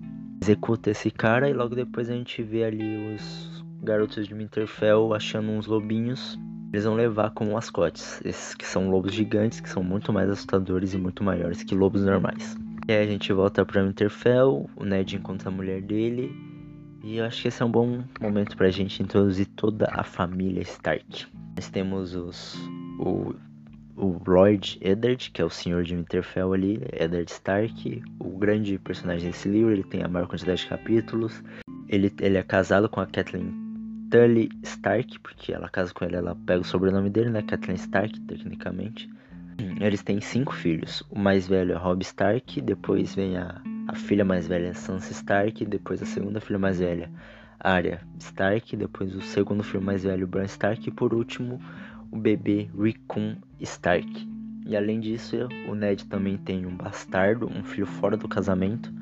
executa 0.42 0.92
esse 0.92 1.12
cara 1.12 1.50
e 1.50 1.54
logo 1.54 1.76
depois 1.76 2.10
a 2.10 2.14
gente 2.14 2.42
vê 2.42 2.64
ali 2.64 3.16
os 3.16 3.64
garotos 3.82 4.28
de 4.28 4.34
Winterfell 4.34 5.14
achando 5.14 5.52
uns 5.52 5.68
lobinhos. 5.68 6.40
Eles 6.72 6.86
vão 6.86 6.96
levar 6.96 7.30
como 7.32 7.54
mascotes, 7.54 8.20
esses 8.26 8.56
que 8.56 8.66
são 8.66 8.90
lobos 8.90 9.14
gigantes, 9.14 9.60
que 9.60 9.70
são 9.70 9.84
muito 9.84 10.12
mais 10.12 10.28
assustadores 10.28 10.96
e 10.96 10.98
muito 10.98 11.24
maiores 11.24 11.62
que 11.62 11.76
lobos 11.76 12.04
normais. 12.04 12.58
E 12.88 12.92
aí 12.92 13.04
a 13.04 13.08
gente 13.08 13.32
volta 13.32 13.64
pra 13.64 13.84
Winterfell, 13.84 14.68
o 14.76 14.84
Ned 14.84 15.16
encontra 15.16 15.50
a 15.50 15.52
mulher 15.52 15.82
dele, 15.82 16.36
e 17.04 17.18
eu 17.18 17.26
acho 17.26 17.42
que 17.42 17.50
esse 17.50 17.62
é 17.62 17.66
um 17.66 17.72
bom 17.72 18.02
momento 18.20 18.56
pra 18.56 18.70
gente 18.70 19.04
introduzir 19.04 19.46
toda 19.48 19.88
a 19.92 20.04
família 20.04 20.62
Stark. 20.62 21.28
Nós 21.56 21.70
temos 21.70 22.16
os, 22.16 22.56
o, 22.98 23.36
o 23.98 24.22
Lord 24.26 24.80
Eddard, 24.82 25.30
que 25.32 25.42
é 25.42 25.46
o 25.46 25.50
senhor 25.50 25.84
de 25.84 25.96
Winterfell 25.96 26.54
ali, 26.54 26.82
Eddard 26.94 27.30
Stark, 27.30 28.02
o 28.20 28.38
grande 28.38 28.80
personagem 28.80 29.30
desse 29.30 29.50
livro, 29.50 29.72
ele 29.72 29.84
tem 29.84 30.02
a 30.02 30.08
maior 30.08 30.28
quantidade 30.28 30.62
de 30.62 30.68
capítulos. 30.68 31.44
Ele, 31.90 32.12
ele 32.22 32.38
é 32.38 32.44
casado 32.44 32.88
com 32.88 33.02
a 33.02 33.06
Kathleen 33.06 33.54
Tully 34.10 34.50
Stark, 34.64 35.20
porque 35.20 35.52
ela 35.52 35.68
casa 35.68 35.94
com 35.94 36.06
ele, 36.06 36.16
ela 36.16 36.36
pega 36.46 36.62
o 36.62 36.66
sobrenome 36.66 37.10
dele, 37.10 37.30
né? 37.30 37.42
Kathleen 37.42 37.76
Stark, 37.76 38.18
tecnicamente. 38.22 39.10
Eles 39.82 40.02
têm 40.02 40.22
cinco 40.22 40.54
filhos. 40.54 41.04
O 41.10 41.20
mais 41.20 41.48
velho 41.48 41.74
é 41.74 41.76
Robb 41.76 42.02
Stark, 42.02 42.62
depois 42.62 43.14
vem 43.14 43.38
a, 43.38 43.62
a 43.88 43.96
filha 43.96 44.24
mais 44.24 44.48
velha 44.48 44.74
Sansa 44.74 45.12
Stark, 45.12 45.66
depois 45.66 46.02
a 46.02 46.06
segunda 46.06 46.40
filha 46.40 46.60
mais 46.60 46.80
velha 46.80 47.10
Arya 47.60 48.02
Stark, 48.20 48.76
depois 48.76 49.16
o 49.16 49.22
segundo 49.22 49.64
filho 49.64 49.84
mais 49.84 50.04
velho 50.04 50.28
Bran 50.28 50.46
Stark 50.46 50.88
e 50.88 50.92
por 50.92 51.14
último 51.14 51.60
o 52.12 52.18
bebê 52.18 52.70
Rickon 52.78 53.36
Stark. 53.60 54.28
E 54.66 54.78
além 54.78 55.00
disso, 55.00 55.36
o 55.68 55.76
Ned 55.76 56.06
também 56.06 56.38
tem 56.38 56.66
um 56.66 56.76
bastardo, 56.76 57.50
um 57.50 57.64
filho 57.64 57.86
fora 57.86 58.16
do 58.16 58.28
casamento, 58.28 58.94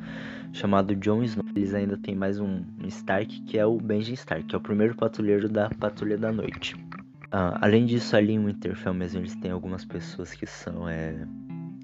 chamado 0.54 0.96
Jon 0.96 1.24
Snow. 1.24 1.46
Eles 1.56 1.74
ainda 1.74 1.98
têm 1.98 2.16
mais 2.16 2.40
um 2.40 2.64
Stark, 2.86 3.42
que 3.42 3.60
é 3.60 3.66
o 3.66 3.78
Benjen 3.78 4.16
Stark, 4.16 4.44
que 4.46 4.56
é 4.56 4.58
o 4.58 4.62
primeiro 4.62 4.96
patrulheiro 4.96 5.48
da 5.48 5.70
Patrulha 5.70 6.18
da 6.18 6.32
Noite. 6.32 6.76
Uh, 7.34 7.56
além 7.62 7.86
disso, 7.86 8.16
ali 8.16 8.34
em 8.34 8.44
Winterfell 8.44 8.94
mesmo, 8.94 9.22
eles 9.22 9.36
têm 9.36 9.52
algumas 9.52 9.86
pessoas 9.86 10.34
que 10.34 10.46
são 10.46 10.90
é, 10.90 11.26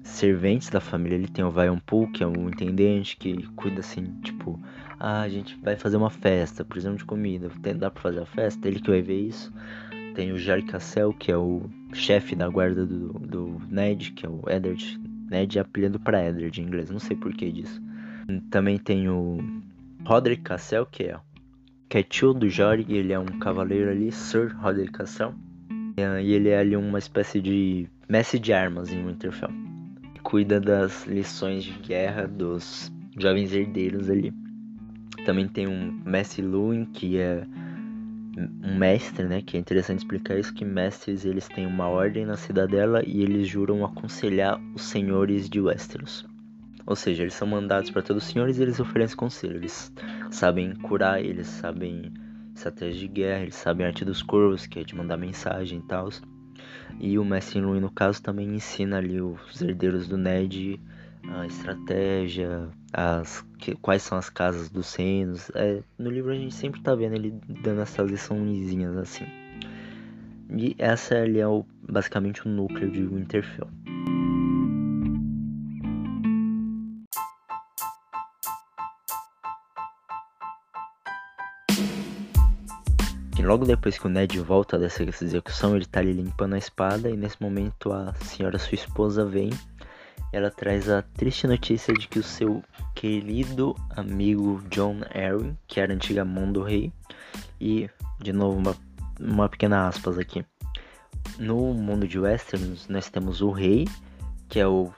serventes 0.08 0.68
da 0.68 0.80
família. 0.80 1.16
Ele 1.16 1.28
tem 1.28 1.44
o 1.44 1.52
Pool, 1.84 2.10
que 2.10 2.22
é 2.22 2.26
um 2.26 2.48
intendente 2.48 3.16
que 3.16 3.46
cuida 3.54 3.80
assim, 3.80 4.04
tipo, 4.22 4.60
ah, 4.98 5.20
a 5.20 5.28
gente 5.28 5.56
vai 5.62 5.76
fazer 5.76 5.96
uma 5.96 6.10
festa, 6.10 6.64
precisamos 6.64 6.98
de 6.98 7.04
comida, 7.04 7.50
dá 7.76 7.90
pra 7.90 8.02
fazer 8.02 8.20
a 8.20 8.26
festa? 8.26 8.66
Ele 8.66 8.80
que 8.80 8.90
vai 8.90 9.02
ver 9.02 9.20
isso. 9.20 9.52
Tem 10.14 10.32
o 10.32 10.38
Jerry 10.38 10.64
Cassell, 10.64 11.12
que 11.12 11.30
é 11.30 11.36
o 11.36 11.62
chefe 11.92 12.34
da 12.34 12.48
guarda 12.48 12.84
do, 12.84 13.12
do 13.12 13.60
Ned, 13.68 14.12
que 14.12 14.26
é 14.26 14.28
o 14.28 14.42
Eddard. 14.48 15.00
Ned 15.30 15.58
é 15.58 15.60
apelido 15.60 16.00
pra 16.00 16.24
Eddard 16.24 16.60
em 16.60 16.64
inglês, 16.64 16.90
não 16.90 16.98
sei 16.98 17.16
por 17.16 17.32
que 17.32 17.52
disso. 17.52 17.80
Também 18.50 18.78
tem 18.78 19.08
o 19.08 19.38
Roderick 20.04 20.42
Cassell, 20.42 20.86
que 20.86 21.04
é, 21.04 21.20
que 21.88 21.98
é 21.98 22.02
tio 22.02 22.34
do 22.34 22.48
Jory, 22.48 22.84
ele 22.88 23.12
é 23.12 23.18
um 23.18 23.38
cavaleiro 23.38 23.90
ali, 23.90 24.10
Sir 24.10 24.56
Roderick 24.58 24.92
Cassell. 24.92 25.34
E 25.96 26.32
ele 26.32 26.48
é 26.48 26.58
ali 26.58 26.76
uma 26.76 26.98
espécie 26.98 27.40
de 27.40 27.88
mestre 28.08 28.38
de 28.38 28.52
armas 28.52 28.92
em 28.92 29.04
Winterfell. 29.04 29.50
Cuida 30.22 30.60
das 30.60 31.06
lições 31.06 31.64
de 31.64 31.72
guerra 31.72 32.26
dos 32.26 32.92
jovens 33.18 33.52
herdeiros 33.52 34.10
ali. 34.10 34.32
Também 35.24 35.48
tem 35.48 35.66
um 35.66 36.00
mestre 36.04 36.42
Luin, 36.42 36.84
que 36.86 37.18
é 37.18 37.46
um 38.62 38.76
mestre, 38.76 39.26
né? 39.26 39.42
Que 39.42 39.56
é 39.56 39.60
interessante 39.60 39.98
explicar 39.98 40.38
isso, 40.38 40.54
que 40.54 40.64
mestres 40.64 41.24
eles 41.24 41.48
têm 41.48 41.66
uma 41.66 41.88
ordem 41.88 42.24
na 42.24 42.36
cidadela 42.36 43.02
e 43.06 43.22
eles 43.22 43.48
juram 43.48 43.84
aconselhar 43.84 44.60
os 44.74 44.82
senhores 44.82 45.48
de 45.48 45.60
Westeros. 45.60 46.26
Ou 46.86 46.96
seja, 46.96 47.22
eles 47.22 47.34
são 47.34 47.46
mandados 47.46 47.90
para 47.90 48.02
todos 48.02 48.24
os 48.24 48.30
senhores 48.30 48.58
e 48.58 48.62
eles 48.62 48.80
oferecem 48.80 49.16
conselho. 49.16 49.56
Eles 49.56 49.92
sabem 50.30 50.74
curar, 50.74 51.22
eles 51.22 51.46
sabem 51.46 52.12
estratégia 52.54 53.00
de 53.00 53.08
guerra, 53.08 53.42
eles 53.42 53.56
sabem 53.56 53.86
arte 53.86 54.04
dos 54.04 54.22
corvos, 54.22 54.66
que 54.66 54.80
é 54.80 54.84
de 54.84 54.94
mandar 54.94 55.16
mensagem 55.16 55.80
e 55.80 55.82
tal. 55.82 56.08
E 57.00 57.18
o 57.18 57.24
Mestre 57.24 57.60
Luin, 57.60 57.80
no 57.80 57.90
caso, 57.90 58.22
também 58.22 58.54
ensina 58.54 58.98
ali 58.98 59.20
os 59.20 59.60
herdeiros 59.60 60.08
do 60.08 60.16
Ned 60.16 60.80
a 61.30 61.46
estratégia, 61.46 62.68
as, 62.92 63.44
que, 63.58 63.74
quais 63.76 64.02
são 64.02 64.16
as 64.16 64.30
casas 64.30 64.70
dos 64.70 64.86
senos. 64.86 65.50
É, 65.54 65.82
no 65.98 66.10
livro 66.10 66.30
a 66.30 66.34
gente 66.34 66.54
sempre 66.54 66.80
tá 66.80 66.94
vendo 66.94 67.14
ele 67.14 67.34
dando 67.62 67.80
essas 67.80 68.10
liçõezinhas 68.10 68.96
assim. 68.96 69.26
E 70.56 70.74
essa 70.78 71.16
ali 71.16 71.40
é 71.40 71.46
o, 71.46 71.64
basicamente 71.82 72.46
o 72.46 72.50
núcleo 72.50 72.90
de 72.90 73.04
Winterfell. 73.04 73.68
E 83.38 83.42
logo 83.42 83.64
depois 83.64 83.96
que 83.96 84.06
o 84.06 84.10
Ned 84.10 84.38
volta 84.40 84.78
dessa 84.78 85.02
execução, 85.02 85.76
ele 85.76 85.86
tá 85.86 86.00
ali 86.00 86.12
limpando 86.12 86.54
a 86.54 86.58
espada 86.58 87.08
e 87.08 87.16
nesse 87.16 87.40
momento 87.40 87.92
a 87.92 88.12
senhora 88.14 88.58
sua 88.58 88.74
esposa 88.74 89.24
vem 89.24 89.50
ela 90.32 90.50
traz 90.50 90.88
a 90.88 91.02
triste 91.02 91.46
notícia 91.46 91.94
de 91.94 92.06
que 92.06 92.18
o 92.18 92.22
seu 92.22 92.62
querido 92.94 93.74
amigo 93.90 94.62
John 94.68 95.00
Arryn, 95.14 95.56
que 95.66 95.80
era 95.80 95.92
antiga 95.92 96.24
mão 96.24 96.52
do 96.52 96.62
rei, 96.62 96.92
e 97.60 97.88
de 98.18 98.32
novo 98.32 98.58
uma, 98.58 98.76
uma 99.18 99.48
pequena 99.48 99.88
aspas 99.88 100.18
aqui. 100.18 100.44
No 101.38 101.72
mundo 101.72 102.06
de 102.06 102.18
Westeros 102.18 102.88
nós 102.88 103.08
temos 103.08 103.40
o 103.40 103.50
rei, 103.50 103.86
que 104.48 104.60
é 104.60 104.66
o, 104.66 104.92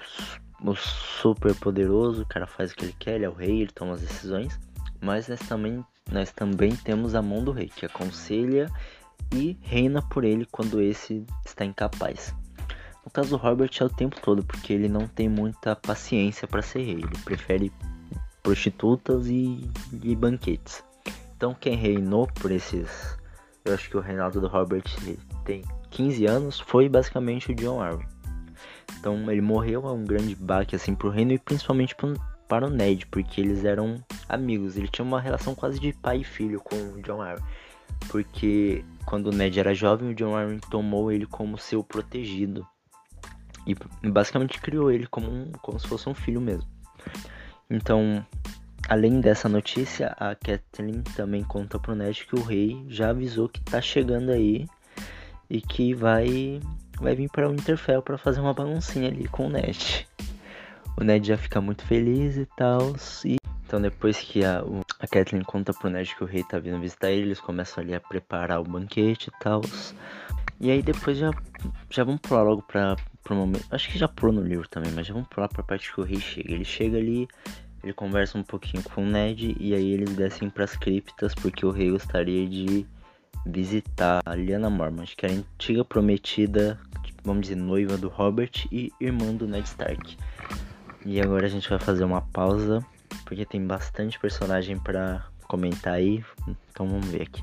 o 0.65 0.75
super 0.75 1.55
poderoso, 1.55 2.23
o 2.23 2.27
cara 2.27 2.47
faz 2.47 2.73
o 2.73 2.77
que 2.77 2.87
ele 2.87 2.97
quer, 2.99 3.15
ele 3.17 3.25
é 3.25 3.29
o 3.29 3.35
rei, 3.35 3.63
ele 3.63 3.73
toma 3.73 3.95
as 3.95 4.01
decisões. 4.01 4.59
Mas 5.01 5.29
nós 5.29 5.41
também, 5.41 5.85
nós 6.11 6.33
também 6.33 6.75
temos 6.75 7.15
a 7.15 7.23
mão 7.23 7.43
do 7.43 7.53
rei, 7.53 7.69
que 7.69 7.87
aconselha 7.87 8.71
e 9.33 9.57
reina 9.63 10.03
por 10.03 10.25
ele 10.25 10.47
quando 10.51 10.81
esse 10.81 11.25
está 11.45 11.65
incapaz. 11.65 12.35
No 13.05 13.11
caso 13.11 13.31
do 13.31 13.37
Robert 13.37 13.71
é 13.81 13.85
o 13.85 13.89
tempo 13.89 14.21
todo, 14.21 14.45
porque 14.45 14.73
ele 14.73 14.89
não 14.89 15.07
tem 15.07 15.29
muita 15.29 15.75
paciência 15.75 16.47
para 16.47 16.63
ser 16.63 16.83
rei. 16.83 16.97
Ele 16.97 17.19
prefere 17.25 17.73
prostitutas 18.43 19.27
e, 19.27 19.69
e, 20.03 20.15
banquetes. 20.15 20.85
Então 21.37 21.55
quem 21.55 21.77
reinou 21.77 22.27
por 22.27 22.51
esses. 22.51 23.17
Eu 23.65 23.75
acho 23.75 23.89
que 23.89 23.97
o 23.97 24.01
reinado 24.01 24.41
do 24.41 24.49
Robert 24.49 24.85
tem 25.45 25.63
15 25.91 26.27
anos 26.27 26.61
foi 26.61 26.89
basicamente 26.89 27.53
o 27.53 27.55
John 27.55 27.81
Arryn. 27.81 28.07
Então 28.99 29.31
ele 29.31 29.41
morreu 29.41 29.87
é 29.87 29.93
um 29.93 30.05
grande 30.05 30.35
baque 30.35 30.77
assim 30.77 30.95
pro 30.95 31.11
reino 31.11 31.33
e 31.33 31.39
principalmente 31.39 31.95
para 32.51 32.67
o 32.67 32.71
Ned, 32.71 33.07
porque 33.07 33.41
eles 33.41 33.65
eram 33.65 34.03
amigos. 34.29 34.77
Ele 34.77 34.89
tinha 34.89 35.05
uma 35.05 35.21
relação 35.21 35.55
quase 35.55 35.79
de 35.79 35.93
pai 35.93 36.19
e 36.19 36.25
filho 36.25 36.61
com 36.61 36.75
o 36.75 37.01
John 37.01 37.23
Arryn. 37.23 37.41
Porque 38.09 38.85
quando 39.07 39.29
o 39.29 39.33
Ned 39.33 39.61
era 39.61 39.73
jovem, 39.73 40.11
o 40.11 40.15
John 40.15 40.35
Arryn 40.35 40.59
tomou 40.69 41.13
ele 41.13 41.27
como 41.27 41.57
seu 41.57 41.85
protegido. 41.85 42.67
E 43.65 44.09
basicamente 44.09 44.61
criou 44.61 44.91
ele 44.91 45.07
como, 45.07 45.31
um, 45.31 45.53
como 45.63 45.79
se 45.79 45.87
fosse 45.87 46.09
um 46.09 46.15
filho 46.15 46.41
mesmo. 46.41 46.69
Então, 47.71 48.27
além 48.89 49.21
dessa 49.21 49.49
notícia, 49.49 50.09
a 50.19 50.35
Kathleen 50.35 51.03
também 51.15 51.45
conta 51.45 51.79
pro 51.79 51.95
Ned 51.95 52.27
que 52.27 52.35
o 52.35 52.43
rei 52.43 52.85
já 52.89 53.11
avisou 53.11 53.49
que 53.49 53.61
tá 53.61 53.81
chegando 53.81 54.33
aí 54.33 54.67
e 55.49 55.61
que 55.61 55.95
vai 55.95 56.61
vai 57.01 57.15
vir 57.15 57.31
para 57.31 57.49
o 57.49 57.53
Winterfell 57.53 58.03
para 58.03 58.19
fazer 58.19 58.41
uma 58.41 58.53
baguncinha 58.53 59.09
ali 59.09 59.29
com 59.29 59.47
o 59.47 59.51
Ned. 59.51 60.10
O 61.01 61.05
Ned 61.05 61.27
já 61.27 61.39
fica 61.39 61.63
muito 61.63 61.83
feliz 61.87 62.37
e 62.37 62.47
tal. 62.57 62.95
E... 63.25 63.37
Então 63.67 63.81
depois 63.81 64.19
que 64.19 64.45
a, 64.45 64.63
a 64.99 65.07
Kathleen 65.07 65.43
conta 65.43 65.73
pro 65.73 65.89
Ned 65.89 66.15
que 66.15 66.23
o 66.23 66.27
rei 66.27 66.45
tá 66.45 66.59
vindo 66.59 66.79
visitar 66.79 67.11
ele, 67.11 67.23
eles 67.23 67.41
começam 67.41 67.83
ali 67.83 67.95
a 67.95 68.01
preparar 68.01 68.61
o 68.61 68.65
banquete 68.65 69.31
e 69.31 69.41
tal. 69.43 69.63
E 70.61 70.71
aí 70.71 70.83
depois 70.83 71.17
já, 71.17 71.31
já 71.89 72.05
vamos 72.05 72.21
pular 72.21 72.43
logo 72.43 72.63
pra, 72.63 72.97
pro 73.25 73.35
momento. 73.35 73.65
Acho 73.71 73.89
que 73.89 73.99
já 73.99 74.07
pulou 74.07 74.35
no 74.35 74.43
livro 74.43 74.69
também, 74.69 74.93
mas 74.93 75.07
já 75.07 75.15
vamos 75.15 75.29
pular 75.29 75.49
pra 75.49 75.63
parte 75.63 75.91
que 75.91 76.01
o 76.01 76.05
rei 76.05 76.21
chega. 76.21 76.53
Ele 76.53 76.65
chega 76.65 76.99
ali, 76.99 77.27
ele 77.83 77.95
conversa 77.95 78.37
um 78.37 78.43
pouquinho 78.43 78.83
com 78.83 79.03
o 79.03 79.07
Ned 79.07 79.57
e 79.59 79.75
aí 79.75 79.93
eles 79.93 80.15
descem 80.15 80.51
pras 80.51 80.77
criptas 80.77 81.35
porque 81.35 81.65
o 81.65 81.71
rei 81.71 81.91
gostaria 81.91 82.47
de 82.47 82.87
visitar 83.47 84.21
a 84.27 84.35
Lyanna 84.35 84.69
Mormont, 84.69 85.17
que 85.17 85.25
era 85.25 85.35
a 85.35 85.39
antiga 85.39 85.83
prometida, 85.83 86.79
vamos 87.25 87.43
dizer, 87.43 87.57
noiva 87.57 87.97
do 87.97 88.09
Robert 88.09 88.67
e 88.71 88.93
irmã 89.01 89.35
do 89.35 89.47
Ned 89.47 89.67
Stark. 89.67 90.19
E 91.05 91.21
agora 91.21 91.47
a 91.47 91.49
gente 91.49 91.69
vai 91.69 91.79
fazer 91.79 92.05
uma 92.05 92.21
pausa, 92.21 92.85
porque 93.25 93.45
tem 93.47 93.67
bastante 93.67 94.19
personagem 94.19 94.79
para 94.79 95.25
comentar 95.49 95.95
aí, 95.95 96.25
então 96.71 96.87
vamos 96.87 97.09
ver 97.09 97.23
aqui. 97.23 97.43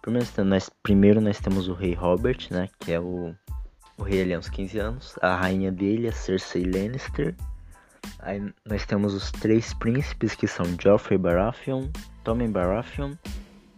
Primeiro 0.00 0.26
nós, 0.44 0.70
primeiro 0.82 1.20
nós 1.20 1.38
temos 1.38 1.68
o 1.68 1.74
rei 1.74 1.92
Robert, 1.92 2.38
né? 2.50 2.68
Que 2.80 2.92
é 2.92 3.00
o, 3.00 3.34
o 3.98 4.02
rei 4.02 4.22
ali 4.22 4.36
uns 4.36 4.48
15 4.48 4.78
anos. 4.78 5.18
A 5.20 5.36
rainha 5.36 5.70
dele 5.70 6.06
é 6.06 6.12
Cersei 6.12 6.64
Lannister. 6.64 7.34
Aí 8.20 8.42
nós 8.64 8.86
temos 8.86 9.12
os 9.14 9.30
três 9.30 9.74
príncipes 9.74 10.34
que 10.34 10.46
são 10.46 10.64
Joffrey 10.80 11.18
Baratheon, 11.18 11.88
Tommen 12.24 12.50
Baratheon 12.50 13.14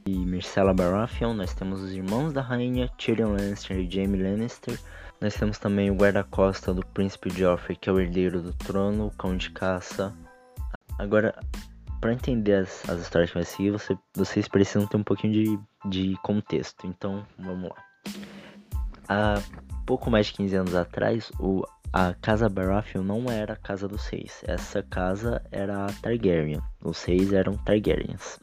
e 0.07 0.17
Myrcella 0.19 0.73
Baratheon. 0.73 1.35
Nós 1.35 1.53
temos 1.53 1.83
os 1.83 1.93
irmãos 1.93 2.33
da 2.33 2.43
rainha 2.43 2.89
Tyrion 2.97 3.33
Lannister 3.33 3.79
e 3.79 3.91
Jaime 3.91 4.23
Lannister. 4.23 4.79
Nós 5.21 5.35
temos 5.35 5.59
também 5.59 5.91
o 5.91 5.95
guarda-costa 5.95 6.73
do 6.73 6.85
príncipe 6.85 7.29
Joffrey, 7.29 7.77
que 7.77 7.91
é 7.91 7.93
o 7.93 8.01
herdeiro 8.01 8.41
do 8.41 8.55
trono, 8.55 9.09
o 9.09 9.11
cão 9.11 9.37
de 9.37 9.51
caça. 9.51 10.15
Agora, 10.99 11.35
para 12.01 12.15
entender 12.15 12.55
as, 12.55 12.89
as, 12.89 13.03
histórias 13.03 13.31
que 13.31 13.37
vai 13.37 13.45
seguir, 13.45 13.71
você, 13.71 13.99
vocês 14.15 14.49
precisam 14.49 14.87
ter 14.87 14.97
um 14.97 15.05
pouquinho 15.05 15.33
de, 15.33 15.91
de 15.91 16.17
contexto. 16.23 16.87
Então, 16.87 17.27
vamos 17.39 17.69
lá. 17.69 17.77
Há 19.07 19.43
pouco 19.85 20.11
mais 20.11 20.29
de 20.29 20.33
15 20.35 20.57
anos 20.57 20.75
atrás, 20.75 21.31
o, 21.39 21.65
a 21.93 22.15
casa 22.15 22.49
Baratheon 22.49 23.03
não 23.03 23.31
era 23.31 23.53
a 23.53 23.57
casa 23.57 23.87
dos 23.87 24.07
reis. 24.07 24.43
Essa 24.47 24.83
casa 24.83 25.43
era 25.51 25.85
a 25.85 25.93
Targaryen. 25.93 26.63
Os 26.83 27.03
reis 27.05 27.31
eram 27.33 27.59
Targaryens. 27.59 28.41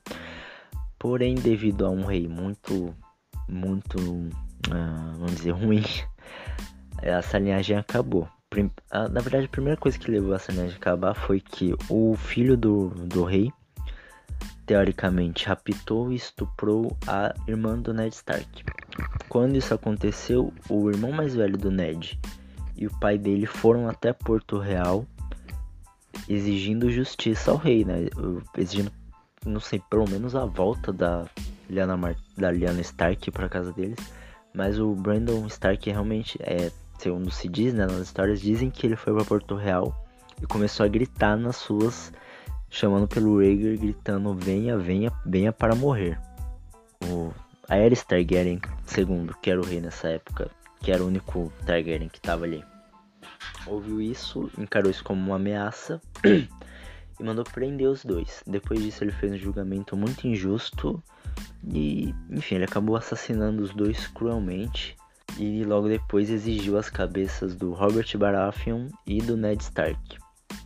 Porém, 0.99 1.33
devido 1.33 1.87
a 1.87 1.89
um 1.89 2.05
rei 2.05 2.27
muito, 2.27 2.93
muito, 3.49 3.97
uh, 3.97 5.13
vamos 5.17 5.35
dizer, 5.37 5.51
ruim, 5.57 5.83
essa 7.01 7.37
linhagem 7.37 7.77
acabou 7.77 8.27
na 9.11 9.21
verdade, 9.21 9.45
a 9.45 9.49
primeira 9.49 9.79
coisa 9.79 9.99
que 9.99 10.09
levou 10.09 10.33
a 10.33 10.39
cena 10.39 10.63
a 10.63 10.67
acabar 10.67 11.13
foi 11.13 11.39
que 11.39 11.75
o 11.89 12.15
filho 12.15 12.55
do, 12.55 12.89
do 12.89 13.23
rei, 13.23 13.51
teoricamente, 14.65 15.45
raptou 15.45 16.11
e 16.11 16.15
estuprou 16.15 16.97
a 17.05 17.33
irmã 17.47 17.77
do 17.77 17.93
Ned 17.93 18.15
Stark. 18.15 18.63
Quando 19.29 19.57
isso 19.57 19.73
aconteceu, 19.73 20.53
o 20.69 20.89
irmão 20.89 21.11
mais 21.11 21.35
velho 21.35 21.57
do 21.57 21.69
Ned 21.69 22.19
e 22.75 22.87
o 22.87 22.99
pai 22.99 23.17
dele 23.17 23.45
foram 23.45 23.87
até 23.89 24.13
Porto 24.13 24.57
Real 24.57 25.05
exigindo 26.27 26.89
justiça 26.89 27.51
ao 27.51 27.57
rei, 27.57 27.85
né? 27.85 28.07
Exigindo, 28.57 28.91
não 29.45 29.59
sei, 29.59 29.81
pelo 29.89 30.09
menos 30.09 30.35
a 30.35 30.45
volta 30.45 30.91
da 30.91 31.25
Lyanna, 31.69 32.15
da 32.35 32.51
Lyanna 32.51 32.81
Stark 32.81 33.29
para 33.31 33.49
casa 33.49 33.71
deles. 33.71 33.99
Mas 34.53 34.79
o 34.79 34.95
Brandon 34.95 35.45
Stark 35.47 35.87
realmente 35.89 36.37
é 36.41 36.71
segundo 36.97 37.31
se 37.31 37.47
diz, 37.47 37.73
né, 37.73 37.85
nas 37.85 37.99
histórias, 37.99 38.41
dizem 38.41 38.69
que 38.69 38.85
ele 38.85 38.95
foi 38.95 39.13
para 39.13 39.25
Porto 39.25 39.55
Real 39.55 40.05
e 40.41 40.45
começou 40.45 40.85
a 40.85 40.89
gritar 40.89 41.35
nas 41.37 41.55
suas, 41.55 42.11
chamando 42.69 43.07
pelo 43.07 43.39
Rhaegar, 43.39 43.77
gritando: 43.77 44.33
venha, 44.35 44.77
venha, 44.77 45.11
venha 45.25 45.51
para 45.51 45.75
morrer. 45.75 46.19
O 47.05 47.31
Aerys 47.69 48.03
Targaryen 48.03 48.59
II, 48.97 49.29
que 49.41 49.51
era 49.51 49.59
o 49.59 49.65
rei 49.65 49.81
nessa 49.81 50.09
época, 50.09 50.49
que 50.79 50.91
era 50.91 51.03
o 51.03 51.07
único 51.07 51.51
Targaryen 51.65 52.09
que 52.09 52.17
estava 52.17 52.45
ali. 52.45 52.63
ouviu 53.65 54.01
isso, 54.01 54.49
encarou 54.57 54.89
isso 54.89 55.03
como 55.03 55.21
uma 55.21 55.35
ameaça 55.35 56.01
e 56.23 57.23
mandou 57.23 57.43
prender 57.43 57.87
os 57.87 58.05
dois. 58.05 58.43
Depois 58.47 58.81
disso, 58.81 59.03
ele 59.03 59.11
fez 59.11 59.33
um 59.33 59.37
julgamento 59.37 59.95
muito 59.97 60.27
injusto 60.27 61.01
e, 61.73 62.13
enfim, 62.29 62.55
ele 62.55 62.65
acabou 62.65 62.95
assassinando 62.95 63.61
os 63.61 63.73
dois 63.73 64.07
cruelmente. 64.07 64.95
E 65.39 65.63
logo 65.63 65.87
depois 65.87 66.29
exigiu 66.29 66.77
as 66.77 66.89
cabeças 66.89 67.55
do 67.55 67.71
Robert 67.73 68.17
Baratheon 68.17 68.87
e 69.05 69.21
do 69.21 69.37
Ned 69.37 69.61
Stark 69.61 70.17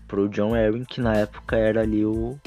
pro 0.08 0.28
John 0.28 0.54
Arryn, 0.54 0.84
que 0.84 1.00
na 1.00 1.16
época 1.16 1.56
era 1.56 1.82
ali 1.82 2.06
o, 2.06 2.38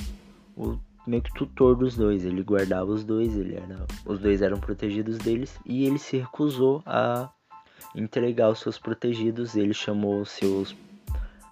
o 0.57 0.79
meio 1.07 1.23
que 1.23 1.33
tutor 1.33 1.77
dos 1.77 1.97
dois. 1.97 2.25
Ele 2.25 2.43
guardava 2.43 2.91
os 2.91 3.05
dois, 3.05 3.37
ele 3.37 3.57
era, 3.57 3.87
os 4.07 4.19
dois 4.19 4.43
eram 4.43 4.59
protegidos 4.59 5.19
deles 5.19 5.59
e 5.65 5.87
ele 5.87 5.99
se 5.99 6.19
recusou 6.19 6.83
a 6.85 7.31
entregar 7.95 8.51
os 8.51 8.61
seus 8.61 8.79
protegidos. 8.79 9.57
Ele 9.57 9.75
chamou 9.75 10.21
os 10.21 10.31
seus 10.31 10.77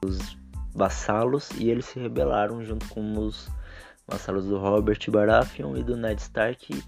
os 0.05 0.37
vassalos 0.75 1.51
e 1.59 1.71
eles 1.71 1.87
se 1.87 1.99
rebelaram 1.99 2.63
junto 2.65 2.87
com 2.89 3.19
os 3.19 3.49
vassalos 4.07 4.47
do 4.47 4.59
Robert 4.59 4.99
Baratheon 5.11 5.77
e 5.77 5.83
do 5.83 5.97
Ned 5.97 6.21
Stark 6.21 6.83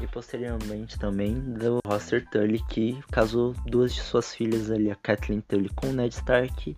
e 0.00 0.06
posteriormente 0.06 0.98
também 0.98 1.34
do 1.34 1.78
Roster 1.86 2.28
Tully 2.30 2.62
que 2.68 3.00
casou 3.10 3.54
duas 3.66 3.94
de 3.94 4.00
suas 4.00 4.34
filhas 4.34 4.70
ali, 4.70 4.90
a 4.90 4.96
Kathleen 4.96 5.40
Tully 5.40 5.68
com 5.70 5.88
o 5.88 5.92
Ned 5.92 6.14
Stark 6.14 6.76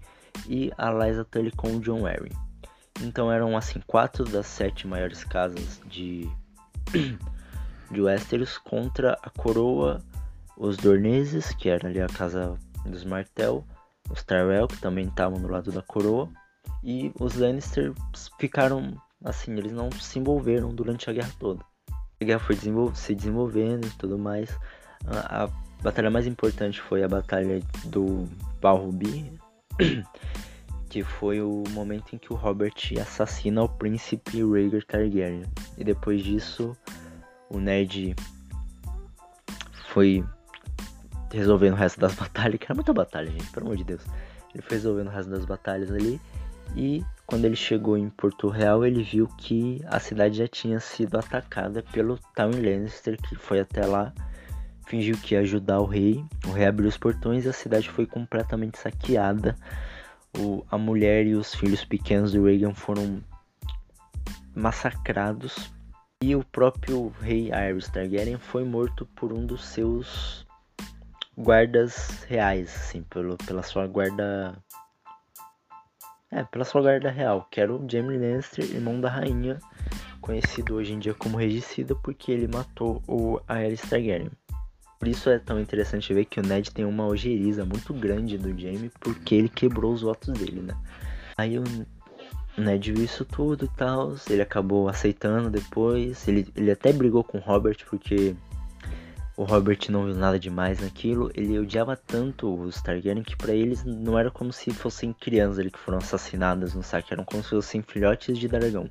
e 0.49 0.73
a 0.79 0.91
Liza 0.91 1.25
Tully 1.25 1.51
com 1.53 1.77
o 1.77 1.81
John 1.81 2.07
Arryn. 2.07 2.33
Então 3.01 3.31
eram 3.31 3.57
assim 3.57 3.81
quatro 3.87 4.25
das 4.25 4.47
sete 4.47 4.87
maiores 4.87 5.25
casas 5.25 5.81
de 5.87 6.31
de 7.91 8.01
Westeros 8.01 8.57
contra 8.59 9.19
a 9.23 9.31
coroa, 9.31 10.01
os 10.57 10.77
Dorneses, 10.77 11.53
que 11.55 11.69
era 11.69 11.89
ali 11.89 12.01
a 12.01 12.07
casa 12.07 12.59
dos 12.87 13.05
Martel, 13.05 13.65
os 14.11 14.23
Tyrell, 14.23 14.67
que 14.67 14.79
também 14.79 15.07
estavam 15.07 15.41
do 15.41 15.49
lado 15.49 15.71
da 15.71 15.83
coroa, 15.83 16.29
e 16.83 17.13
os 17.21 17.35
Lannister 17.35 17.93
ficaram 18.39 18.97
assim, 19.25 19.57
eles 19.57 19.73
não 19.73 19.91
se 19.93 20.19
envolveram 20.19 20.75
durante 20.75 21.09
a 21.09 21.13
guerra 21.13 21.31
toda. 21.39 21.65
Guerra 22.25 22.41
foi 22.41 22.57
desenvol 22.57 22.95
se 22.95 23.15
desenvolvendo 23.15 23.87
e 23.87 23.91
tudo 23.91 24.19
mais. 24.19 24.49
A, 25.07 25.45
a, 25.45 25.49
batalha 25.83 26.11
mais 26.11 26.27
importante 26.27 26.81
foi 26.81 27.03
a 27.03 27.09
batalha 27.09 27.61
do 27.85 28.29
Balrubi, 28.61 29.33
que 30.89 31.03
foi 31.03 31.41
o 31.41 31.65
momento 31.71 32.15
em 32.15 32.19
que 32.19 32.33
o 32.33 32.37
Robert 32.37 32.75
assassina 33.01 33.63
o 33.63 33.69
príncipe 33.69 34.43
Rhaegar 34.43 34.85
Targaryen. 34.85 35.45
E 35.77 35.85
depois 35.85 36.23
disso, 36.23 36.77
o 37.51 37.59
Ned 37.59 38.15
foi 39.89 40.25
resolvendo 41.33 41.75
o 41.75 41.77
resto 41.77 42.01
das 42.01 42.15
batalhas, 42.17 42.59
que 42.59 42.67
era 42.67 42.75
muita 42.75 42.93
batalha, 42.93 43.31
gente, 43.31 43.51
pelo 43.51 43.67
amor 43.67 43.77
de 43.77 43.85
Deus. 43.85 44.03
Ele 44.55 44.63
foi 44.63 44.77
resolvendo 44.77 45.09
o 45.09 45.11
resto 45.11 45.31
das 45.31 45.45
batalhas 45.45 45.91
ali. 45.91 46.21
E 46.77 47.05
quando 47.33 47.47
ele 47.47 47.57
chegou 47.57 47.97
em 47.97 48.11
Porto 48.11 48.47
Real, 48.47 48.85
ele 48.85 49.03
viu 49.03 49.27
que 49.39 49.81
a 49.87 49.99
cidade 49.99 50.37
já 50.37 50.47
tinha 50.47 50.79
sido 50.79 51.17
atacada 51.17 51.83
pelo 51.83 52.19
Tywin 52.37 52.61
Lannister, 52.61 53.17
que 53.17 53.35
foi 53.37 53.61
até 53.61 53.87
lá, 53.87 54.13
fingiu 54.87 55.17
que 55.17 55.35
ia 55.35 55.41
ajudar 55.41 55.81
o 55.81 55.87
rei. 55.87 56.23
O 56.47 56.51
rei 56.53 56.67
abriu 56.67 56.91
os 56.91 56.99
portões 56.99 57.47
e 57.47 57.49
a 57.49 57.53
cidade 57.55 57.89
foi 57.89 58.05
completamente 58.05 58.77
saqueada. 58.77 59.57
O, 60.39 60.63
a 60.71 60.77
mulher 60.77 61.27
e 61.27 61.35
os 61.35 61.55
filhos 61.55 61.87
pequenos 61.87 62.33
do 62.33 62.45
Reagan 62.45 62.75
foram 62.75 63.25
massacrados 64.55 65.73
e 66.23 66.37
o 66.37 66.45
próprio 66.45 67.09
rei 67.19 67.51
Aerys 67.51 67.89
Targaryen 67.89 68.37
foi 68.37 68.63
morto 68.63 69.07
por 69.17 69.33
um 69.33 69.47
dos 69.47 69.65
seus 69.65 70.47
guardas 71.35 72.25
reais, 72.25 72.69
assim, 72.77 73.03
pelo, 73.05 73.39
pela 73.39 73.63
sua 73.63 73.87
guarda 73.87 74.55
é, 76.33 76.43
pela 76.45 76.65
sua 76.65 76.81
guarda 76.81 77.11
real, 77.11 77.47
que 77.51 77.61
era 77.61 77.73
o 77.73 77.87
Jaime 77.89 78.17
Lannister, 78.17 78.65
irmão 78.65 78.99
da 78.99 79.11
rainha, 79.11 79.59
conhecido 80.21 80.75
hoje 80.75 80.95
em 80.95 80.99
dia 80.99 81.13
como 81.13 81.37
regicida 81.37 81.95
porque 81.95 82.33
ele 82.33 82.49
matou 82.49 83.03
o 83.07 83.39
Aerys 83.47 83.83
Targaryen. 83.83 84.31
Por 84.99 85.09
isso 85.09 85.29
é 85.29 85.39
tão 85.39 85.61
interessante 85.61 86.15
ver 86.15 86.25
que 86.25 86.41
o 86.41 86.43
Ned 86.43 86.71
tem 86.71 86.85
uma 86.85 87.07
ojeriza 87.07 87.65
muito 87.67 87.93
grande 87.93 88.39
do 88.39 88.59
Jaime, 88.59 88.91
porque 89.01 89.35
ele 89.35 89.49
quebrou 89.49 89.93
os 89.93 90.01
votos 90.01 90.33
dele, 90.33 90.63
né? 90.63 90.75
Aí 91.37 91.59
o 91.59 91.65
Ned 92.57 92.93
viu 92.93 93.05
isso 93.05 93.25
tudo 93.25 93.67
e 93.67 93.77
tal, 93.77 94.15
ele 94.31 94.41
acabou 94.41 94.89
aceitando 94.89 95.51
depois, 95.51 96.27
ele, 96.27 96.49
ele 96.57 96.71
até 96.71 96.93
brigou 96.93 97.23
com 97.23 97.39
o 97.39 97.41
Robert 97.41 97.79
porque 97.91 98.35
o 99.43 99.45
Robert 99.45 99.79
não 99.91 100.05
viu 100.05 100.15
nada 100.15 100.39
demais 100.39 100.81
naquilo, 100.81 101.29
ele 101.35 101.59
odiava 101.59 101.97
tanto 101.97 102.55
os 102.63 102.81
Targaryen 102.81 103.25
que 103.25 103.37
para 103.37 103.53
eles 103.53 103.83
não 103.85 104.17
era 104.17 104.31
como 104.31 104.53
se 104.53 104.71
fossem 104.73 105.13
crianças 105.13 105.67
que 105.67 105.79
foram 105.79 105.99
assassinadas 105.99 106.75
no 106.75 106.83
saque, 106.83 107.13
eram 107.13 107.25
como 107.25 107.43
se 107.43 107.51
fossem 107.51 107.83
filhotes 107.83 108.39
de 108.39 108.47
dragão. 108.47 108.89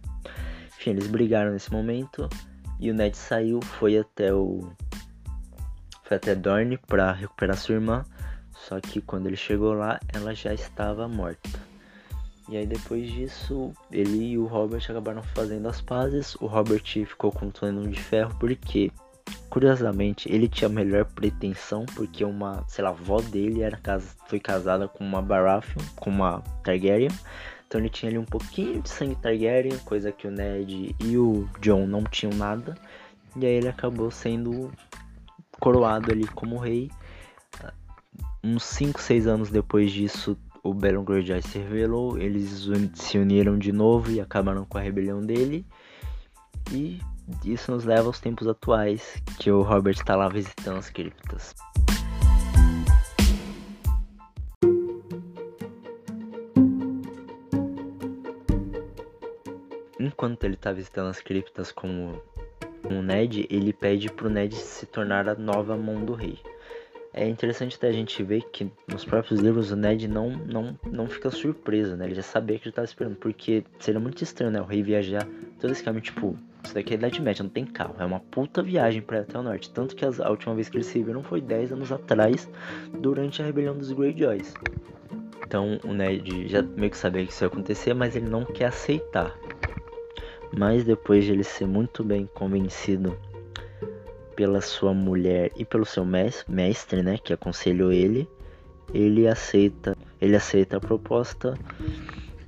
Enfim, 0.78 0.90
eles 0.90 1.08
brigaram 1.08 1.54
nesse 1.54 1.72
momento 1.72 2.28
e 2.82 2.92
o 2.92 2.94
Ned 2.94 3.16
saiu, 3.16 3.62
foi 3.62 3.98
até 3.98 4.34
o 4.34 4.70
foi 6.04 6.18
até 6.18 6.36
Dorne 6.36 6.78
para 6.78 7.14
recuperar 7.14 7.56
sua 7.56 7.76
irmã, 7.76 8.04
só 8.54 8.82
que 8.82 9.00
quando 9.00 9.28
ele 9.28 9.38
chegou 9.38 9.72
lá, 9.72 10.02
ela 10.14 10.36
já 10.36 10.54
estava 10.54 11.08
morta. 11.08 11.50
E 12.50 12.58
aí 12.58 12.66
depois 12.66 13.10
disso, 13.10 13.72
ele 13.90 14.32
e 14.32 14.38
o 14.38 14.48
Robert 14.48 14.84
acabaram 14.90 15.24
fazendo 15.24 15.70
as 15.70 15.80
pazes. 15.80 16.36
O 16.36 16.48
Robert 16.48 16.84
ficou 16.84 17.32
com 17.32 17.48
o 17.48 17.52
Túnel 17.52 17.88
de 17.88 18.02
Ferro 18.02 18.36
porque, 18.38 18.92
curiosamente, 19.50 20.32
ele 20.32 20.48
tinha 20.48 20.70
melhor 20.70 21.06
pretensão 21.06 21.86
porque 21.96 22.24
uma, 22.24 22.64
sei 22.68 22.84
lá, 22.84 22.90
avó 22.90 23.22
dele 23.22 23.62
era 23.62 23.80
foi 24.28 24.40
casada 24.40 24.88
com 24.88 25.04
uma 25.04 25.22
Baratheon, 25.22 25.84
com 25.96 26.10
uma 26.10 26.42
Targaryen. 26.64 27.12
Então 27.68 27.80
ele 27.80 27.90
tinha 27.90 28.10
ali 28.10 28.18
um 28.18 28.26
pouquinho 28.26 28.82
de 28.82 28.90
sangue 28.90 29.16
Targaryen, 29.16 29.78
coisa 29.80 30.12
que 30.12 30.28
o 30.28 30.32
Ned 30.32 30.96
e 31.00 31.18
o 31.18 31.50
John 31.60 31.88
não 31.88 32.04
tinham 32.04 32.34
nada. 32.34 32.76
E 33.36 33.46
aí 33.46 33.54
ele 33.54 33.70
acabou 33.70 34.12
sendo 34.12 34.72
coroado 35.60 36.12
ali 36.12 36.28
como 36.28 36.58
rei. 36.58 36.92
Uns 38.44 38.64
5, 38.64 39.00
6 39.00 39.28
anos 39.28 39.50
depois 39.50 39.92
disso, 39.92 40.38
o 40.64 40.74
Baron 40.74 41.04
Greyjoy 41.04 41.42
se 41.42 41.60
revelou, 41.60 42.18
eles 42.18 42.68
se 42.96 43.18
uniram 43.18 43.58
de 43.58 43.72
novo 43.72 44.12
e 44.12 44.20
acabaram 44.20 44.66
com 44.66 44.78
a 44.78 44.82
rebelião 44.82 45.22
dele. 45.22 45.66
E 46.72 47.00
isso 47.46 47.72
nos 47.72 47.86
leva 47.86 48.08
aos 48.08 48.20
tempos 48.20 48.48
atuais, 48.48 49.22
que 49.40 49.52
o 49.52 49.62
Robert 49.62 49.96
está 49.96 50.16
lá 50.16 50.28
visitando 50.28 50.78
as 50.78 50.90
criptas. 50.90 51.54
Enquanto 60.00 60.44
ele 60.44 60.56
está 60.56 60.72
visitando 60.72 61.10
as 61.10 61.22
criptas 61.22 61.72
com 61.72 62.20
o 62.86 63.02
Ned, 63.02 63.48
ele 63.50 63.72
pede 63.72 64.12
pro 64.12 64.30
Ned 64.30 64.56
se 64.56 64.86
tornar 64.86 65.30
a 65.30 65.36
nova 65.36 65.78
mão 65.78 66.04
do 66.04 66.14
rei. 66.14 66.40
É 67.14 67.28
interessante 67.28 67.76
até 67.76 67.90
a 67.90 67.92
gente 67.92 68.24
ver 68.24 68.42
que 68.52 68.72
nos 68.88 69.04
próprios 69.04 69.42
livros 69.42 69.70
o 69.72 69.76
Ned 69.76 70.08
não, 70.08 70.30
não, 70.30 70.80
não 70.90 71.08
fica 71.08 71.30
surpreso, 71.30 71.98
né? 71.98 72.06
Ele 72.06 72.16
já 72.16 72.22
sabia 72.22 72.58
que 72.58 72.64
ele 72.64 72.72
estava 72.72 72.86
esperando, 72.86 73.18
porque 73.18 73.66
seria 73.80 74.00
muito 74.00 74.24
estranho, 74.24 74.52
né? 74.52 74.62
O 74.62 74.66
rei 74.66 74.82
viajar 74.82 75.28
todo 75.60 75.72
esse 75.72 75.84
caminho, 75.84 76.04
tipo, 76.04 76.38
isso 76.64 76.74
daqui 76.74 76.94
é 76.94 76.96
Idade 76.96 77.22
Média, 77.22 77.44
não 77.44 77.50
tem 77.50 77.66
carro, 77.66 77.96
é 78.00 78.06
uma 78.06 78.22
puta 78.22 78.64
viagem 78.64 79.02
para 79.02 79.22
até 79.22 79.38
o 79.38 79.44
norte. 79.44 79.70
Tanto 79.72 79.94
que 79.94 80.06
a 80.06 80.30
última 80.30 80.56
vez 80.56 80.70
que 80.70 80.78
eles 80.78 80.88
se 80.88 81.04
viram 81.04 81.22
foi 81.22 81.42
10 81.42 81.74
anos 81.74 81.92
atrás, 81.92 82.50
durante 83.00 83.42
a 83.42 83.46
rebelião 83.46 83.78
dos 83.78 83.92
Greyjoys. 83.92 84.54
Então 85.46 85.80
o 85.84 85.94
Ned 85.94 86.48
já 86.48 86.62
meio 86.62 86.92
que 86.92 86.98
sabia 86.98 87.26
que 87.26 87.34
isso 87.34 87.44
ia 87.44 87.48
acontecer, 87.48 87.94
mas 87.94 88.16
ele 88.16 88.30
não 88.30 88.46
quer 88.46 88.68
aceitar. 88.68 89.38
Mas 90.58 90.86
depois 90.86 91.26
de 91.26 91.34
ele 91.34 91.44
ser 91.44 91.68
muito 91.68 92.06
bem 92.06 92.30
convencido 92.34 93.18
pela 94.42 94.60
sua 94.60 94.92
mulher 94.92 95.52
e 95.56 95.64
pelo 95.64 95.86
seu 95.86 96.04
mestre, 96.04 97.04
né, 97.04 97.20
que 97.24 97.32
aconselhou 97.32 97.92
ele, 97.92 98.28
ele 98.92 99.28
aceita, 99.28 99.96
ele 100.20 100.36
aceita 100.36 100.78
a 100.78 100.80
proposta 100.80 101.54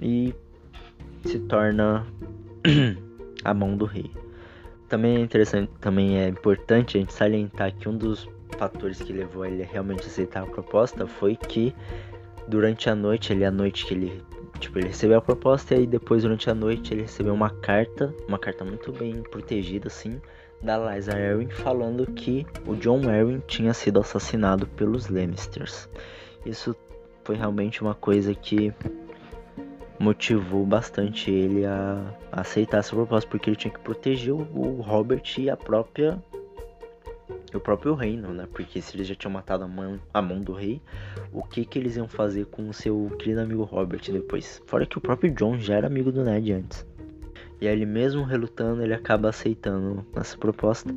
e 0.01 0.33
se 1.23 1.37
torna 1.41 2.03
a 3.45 3.53
mão 3.53 3.77
do 3.77 3.85
rei. 3.85 4.09
Também 4.89 5.17
é 5.17 5.19
interessante, 5.19 5.71
também 5.79 6.17
é 6.17 6.29
importante 6.29 6.97
a 6.97 6.99
gente 6.99 7.13
salientar 7.13 7.71
que 7.75 7.87
um 7.87 7.95
dos 7.95 8.27
fatores 8.57 8.99
que 8.99 9.13
levou 9.13 9.45
ele 9.45 9.61
a 9.61 9.67
realmente 9.67 10.07
aceitar 10.07 10.41
a 10.41 10.47
proposta 10.47 11.05
foi 11.05 11.35
que 11.35 11.75
durante 12.47 12.89
a 12.89 12.95
noite, 12.95 13.31
ali 13.31 13.45
a 13.45 13.51
noite 13.51 13.85
que 13.85 13.93
ele 13.93 14.19
Tipo, 14.59 14.79
ele 14.79 14.87
recebeu 14.87 15.17
a 15.17 15.21
proposta 15.21 15.75
e 15.75 15.79
aí 15.79 15.87
depois, 15.87 16.23
durante 16.23 16.49
a 16.49 16.55
noite, 16.55 16.93
ele 16.93 17.01
recebeu 17.01 17.33
uma 17.33 17.49
carta, 17.49 18.13
uma 18.27 18.39
carta 18.39 18.63
muito 18.63 18.93
bem 18.93 19.21
protegida, 19.23 19.87
assim, 19.87 20.21
da 20.63 20.77
Liza 20.77 21.11
Arryn, 21.11 21.49
falando 21.49 22.05
que 22.07 22.45
o 22.65 22.75
John 22.75 23.01
Arryn 23.09 23.39
tinha 23.47 23.73
sido 23.73 23.99
assassinado 23.99 24.65
pelos 24.65 25.09
Lannisters. 25.09 25.89
Isso 26.45 26.75
foi 27.23 27.35
realmente 27.35 27.81
uma 27.81 27.93
coisa 27.93 28.33
que 28.33 28.73
motivou 29.99 30.65
bastante 30.65 31.29
ele 31.29 31.65
a, 31.65 32.15
aceitar 32.31 32.79
essa 32.79 32.95
proposta, 32.95 33.29
porque 33.29 33.49
ele 33.49 33.57
tinha 33.57 33.73
que 33.73 33.79
proteger 33.79 34.33
o 34.33 34.81
Robert 34.81 35.23
e 35.37 35.49
a 35.49 35.57
própria 35.57 36.21
o 37.53 37.59
próprio 37.59 37.93
reino, 37.93 38.33
né? 38.33 38.47
Porque 38.51 38.81
se 38.81 38.95
eles 38.95 39.07
já 39.07 39.13
tinham 39.13 39.31
matado 39.31 39.63
a 39.63 39.67
mão, 39.67 39.99
a 40.11 40.21
mão 40.21 40.41
do 40.41 40.53
rei, 40.53 40.81
o 41.31 41.43
que 41.43 41.63
que 41.63 41.77
eles 41.77 41.95
iam 41.95 42.07
fazer 42.07 42.45
com 42.47 42.67
o 42.67 42.73
seu 42.73 43.11
querido 43.19 43.41
amigo 43.41 43.63
Robert 43.63 44.01
depois? 44.11 44.59
Fora 44.65 44.87
que 44.87 44.97
o 44.97 45.01
próprio 45.01 45.31
John 45.31 45.59
já 45.59 45.75
era 45.75 45.85
amigo 45.85 46.11
do 46.11 46.23
Ned 46.23 46.51
antes. 46.51 46.85
E 47.63 47.67
aí 47.67 47.73
ele 47.75 47.85
mesmo 47.85 48.25
relutando, 48.25 48.83
ele 48.83 48.93
acaba 48.93 49.29
aceitando 49.29 50.05
essa 50.17 50.37
proposta. 50.37 50.93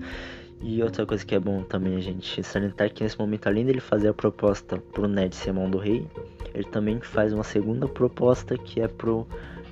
E 0.61 0.83
outra 0.83 1.07
coisa 1.07 1.25
que 1.25 1.33
é 1.33 1.39
bom 1.39 1.63
também 1.63 2.01
gente 2.01 2.43
salientar 2.43 2.93
que 2.93 3.05
nesse 3.05 3.17
momento, 3.17 3.47
além 3.47 3.65
dele 3.65 3.79
fazer 3.79 4.09
a 4.09 4.13
proposta 4.13 4.77
pro 4.77 5.07
Ned 5.07 5.37
ser 5.37 5.53
mão 5.53 5.71
do 5.71 5.79
rei, 5.79 6.05
ele 6.53 6.65
também 6.65 6.99
faz 7.01 7.33
uma 7.33 7.45
segunda 7.45 7.87
proposta 7.87 8.59
que 8.59 8.81
é 8.81 8.89
pro 8.89 9.29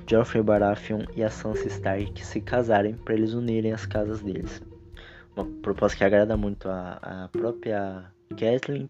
Joffrey 0.09 0.41
Baratheon 0.41 1.01
e 1.13 1.21
a 1.21 1.29
Sansa 1.29 1.67
Stark 1.67 2.25
se 2.25 2.39
casarem 2.39 2.93
para 2.93 3.13
eles 3.13 3.33
unirem 3.33 3.73
as 3.73 3.85
casas 3.85 4.21
deles. 4.21 4.61
Uma 5.35 5.45
proposta 5.61 5.97
que 5.97 6.03
agrada 6.05 6.37
muito 6.37 6.69
a, 6.69 6.93
a 7.01 7.27
própria 7.27 8.05
Kathleen, 8.29 8.89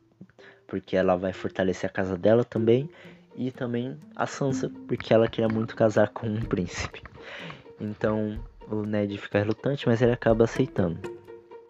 porque 0.67 0.95
ela 0.95 1.15
vai 1.15 1.33
fortalecer 1.33 1.89
a 1.89 1.93
casa 1.93 2.15
dela 2.15 2.43
também, 2.43 2.87
e 3.35 3.49
também 3.49 3.97
a 4.15 4.27
Sansa, 4.27 4.71
porque 4.87 5.11
ela 5.11 5.27
queria 5.27 5.49
muito 5.49 5.75
casar 5.75 6.09
com 6.09 6.27
um 6.27 6.41
príncipe. 6.41 7.01
Então 7.79 8.39
o 8.69 8.83
Ned 8.83 9.17
fica 9.17 9.39
relutante, 9.39 9.87
mas 9.87 10.01
ele 10.01 10.11
acaba 10.11 10.43
aceitando. 10.45 11.15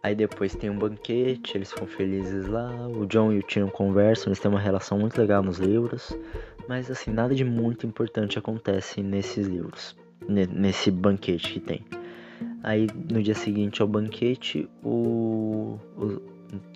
Aí 0.06 0.14
depois 0.14 0.56
tem 0.56 0.70
um 0.70 0.78
banquete, 0.78 1.58
eles 1.58 1.72
ficam 1.72 1.88
felizes 1.88 2.46
lá. 2.48 2.88
O 2.88 3.08
John 3.08 3.34
e 3.34 3.40
o 3.40 3.44
Tyrion 3.44 3.70
conversam, 3.70 4.28
eles 4.28 4.40
têm 4.40 4.52
uma 4.52 4.60
relação 4.60 5.00
muito 5.00 5.20
legal 5.20 5.42
nos 5.42 5.58
livros. 5.58 6.16
Mas 6.68 6.92
assim, 6.92 7.12
nada 7.12 7.34
de 7.34 7.44
muito 7.44 7.88
importante 7.88 8.38
acontece 8.38 9.02
nesses 9.02 9.48
livros, 9.48 9.98
nesse 10.28 10.92
banquete 10.92 11.54
que 11.54 11.60
tem. 11.60 11.84
Aí 12.62 12.88
no 13.12 13.22
dia 13.22 13.34
seguinte 13.34 13.82
ao 13.82 13.88
banquete, 13.88 14.70
o, 14.84 15.80
o, 15.98 16.22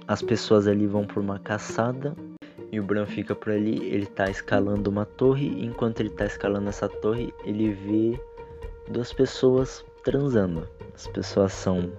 as 0.07 0.23
pessoas 0.23 0.67
ali 0.67 0.87
vão 0.87 1.05
por 1.05 1.21
uma 1.21 1.37
caçada 1.37 2.15
e 2.71 2.79
o 2.79 2.83
Bran 2.83 3.05
fica 3.05 3.35
por 3.35 3.51
ali. 3.51 3.83
Ele 3.85 4.05
tá 4.05 4.29
escalando 4.29 4.89
uma 4.89 5.05
torre. 5.05 5.63
Enquanto 5.63 5.99
ele 5.99 6.09
tá 6.09 6.25
escalando 6.25 6.69
essa 6.69 6.87
torre, 6.87 7.33
ele 7.43 7.71
vê 7.73 8.19
duas 8.89 9.13
pessoas 9.13 9.85
transando. 10.03 10.67
As 10.95 11.07
pessoas 11.07 11.53
são 11.53 11.91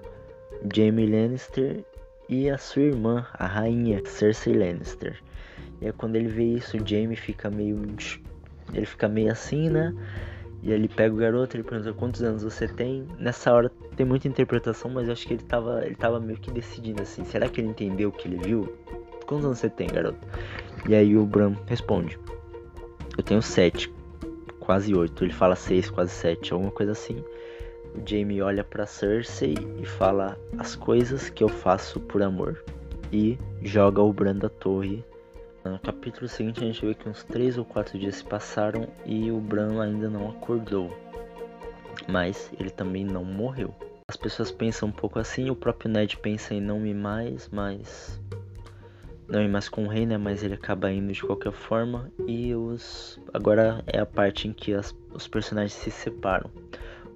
Jaime 0.74 1.06
Lannister 1.06 1.84
e 2.28 2.50
a 2.50 2.58
sua 2.58 2.82
irmã, 2.82 3.26
a 3.34 3.46
rainha 3.46 4.02
Cersei 4.04 4.54
Lannister. 4.54 5.20
E 5.80 5.86
aí 5.86 5.92
quando 5.92 6.16
ele 6.16 6.28
vê 6.28 6.44
isso, 6.44 6.76
o 6.76 6.86
Jaime 6.86 7.16
fica 7.16 7.50
meio. 7.50 7.80
Ele 8.72 8.86
fica 8.86 9.08
meio 9.08 9.32
assim, 9.32 9.68
né? 9.68 9.94
E 10.62 10.70
ele 10.72 10.88
pega 10.88 11.14
o 11.14 11.18
garoto, 11.18 11.56
ele 11.56 11.64
pergunta 11.64 11.92
quantos 11.94 12.22
anos 12.22 12.42
você 12.42 12.68
tem. 12.68 13.06
Nessa 13.18 13.52
hora 13.52 13.70
tem 13.96 14.04
muita 14.04 14.28
interpretação, 14.28 14.90
mas 14.90 15.06
eu 15.06 15.12
acho 15.12 15.26
que 15.26 15.34
ele 15.34 15.42
tava, 15.42 15.84
ele 15.84 15.94
tava 15.94 16.20
meio 16.20 16.38
que 16.38 16.50
decidindo 16.50 17.00
assim. 17.00 17.24
Será 17.24 17.48
que 17.48 17.60
ele 17.60 17.68
entendeu 17.68 18.10
o 18.10 18.12
que 18.12 18.28
ele 18.28 18.36
viu? 18.36 18.76
Quantos 19.26 19.46
anos 19.46 19.58
você 19.58 19.70
tem, 19.70 19.88
garoto? 19.88 20.18
E 20.86 20.94
aí 20.94 21.16
o 21.16 21.24
Bram 21.24 21.56
responde: 21.66 22.18
Eu 23.16 23.24
tenho 23.24 23.40
sete, 23.40 23.90
quase 24.60 24.94
oito. 24.94 25.24
Ele 25.24 25.32
fala 25.32 25.56
seis, 25.56 25.90
quase 25.90 26.12
sete, 26.12 26.52
alguma 26.52 26.70
coisa 26.70 26.92
assim. 26.92 27.24
O 27.94 28.08
Jaime 28.08 28.40
olha 28.40 28.62
para 28.62 28.86
Cersei 28.86 29.56
e 29.80 29.84
fala 29.84 30.38
as 30.58 30.76
coisas 30.76 31.28
que 31.28 31.42
eu 31.42 31.48
faço 31.48 31.98
por 31.98 32.22
amor. 32.22 32.62
E 33.12 33.36
joga 33.62 34.00
o 34.00 34.12
Bran 34.12 34.36
da 34.36 34.48
torre 34.48 35.04
no 35.68 35.78
capítulo 35.78 36.26
seguinte 36.26 36.64
a 36.64 36.66
gente 36.66 36.84
vê 36.84 36.94
que 36.94 37.08
uns 37.08 37.22
3 37.24 37.58
ou 37.58 37.64
4 37.66 37.98
dias 37.98 38.16
se 38.16 38.24
passaram 38.24 38.88
e 39.04 39.30
o 39.30 39.38
Bran 39.38 39.80
ainda 39.82 40.08
não 40.08 40.30
acordou. 40.30 40.90
Mas 42.08 42.50
ele 42.58 42.70
também 42.70 43.04
não 43.04 43.24
morreu. 43.24 43.74
As 44.08 44.16
pessoas 44.16 44.50
pensam 44.50 44.88
um 44.88 44.92
pouco 44.92 45.18
assim, 45.18 45.50
o 45.50 45.54
próprio 45.54 45.90
Ned 45.90 46.16
pensa 46.16 46.54
em 46.54 46.60
não 46.60 46.86
ir 46.86 46.94
mais, 46.94 47.48
mas. 47.52 48.18
Não 49.30 49.42
ir 49.42 49.48
mais 49.48 49.68
com 49.68 49.84
o 49.84 49.88
rei, 49.88 50.06
né? 50.06 50.18
Mas 50.18 50.42
ele 50.42 50.54
acaba 50.54 50.90
indo 50.90 51.12
de 51.12 51.22
qualquer 51.22 51.52
forma. 51.52 52.10
E 52.26 52.54
os. 52.54 53.20
Agora 53.32 53.82
é 53.86 54.00
a 54.00 54.06
parte 54.06 54.48
em 54.48 54.52
que 54.52 54.74
as... 54.74 54.94
os 55.12 55.28
personagens 55.28 55.72
se 55.72 55.90
separam. 55.90 56.50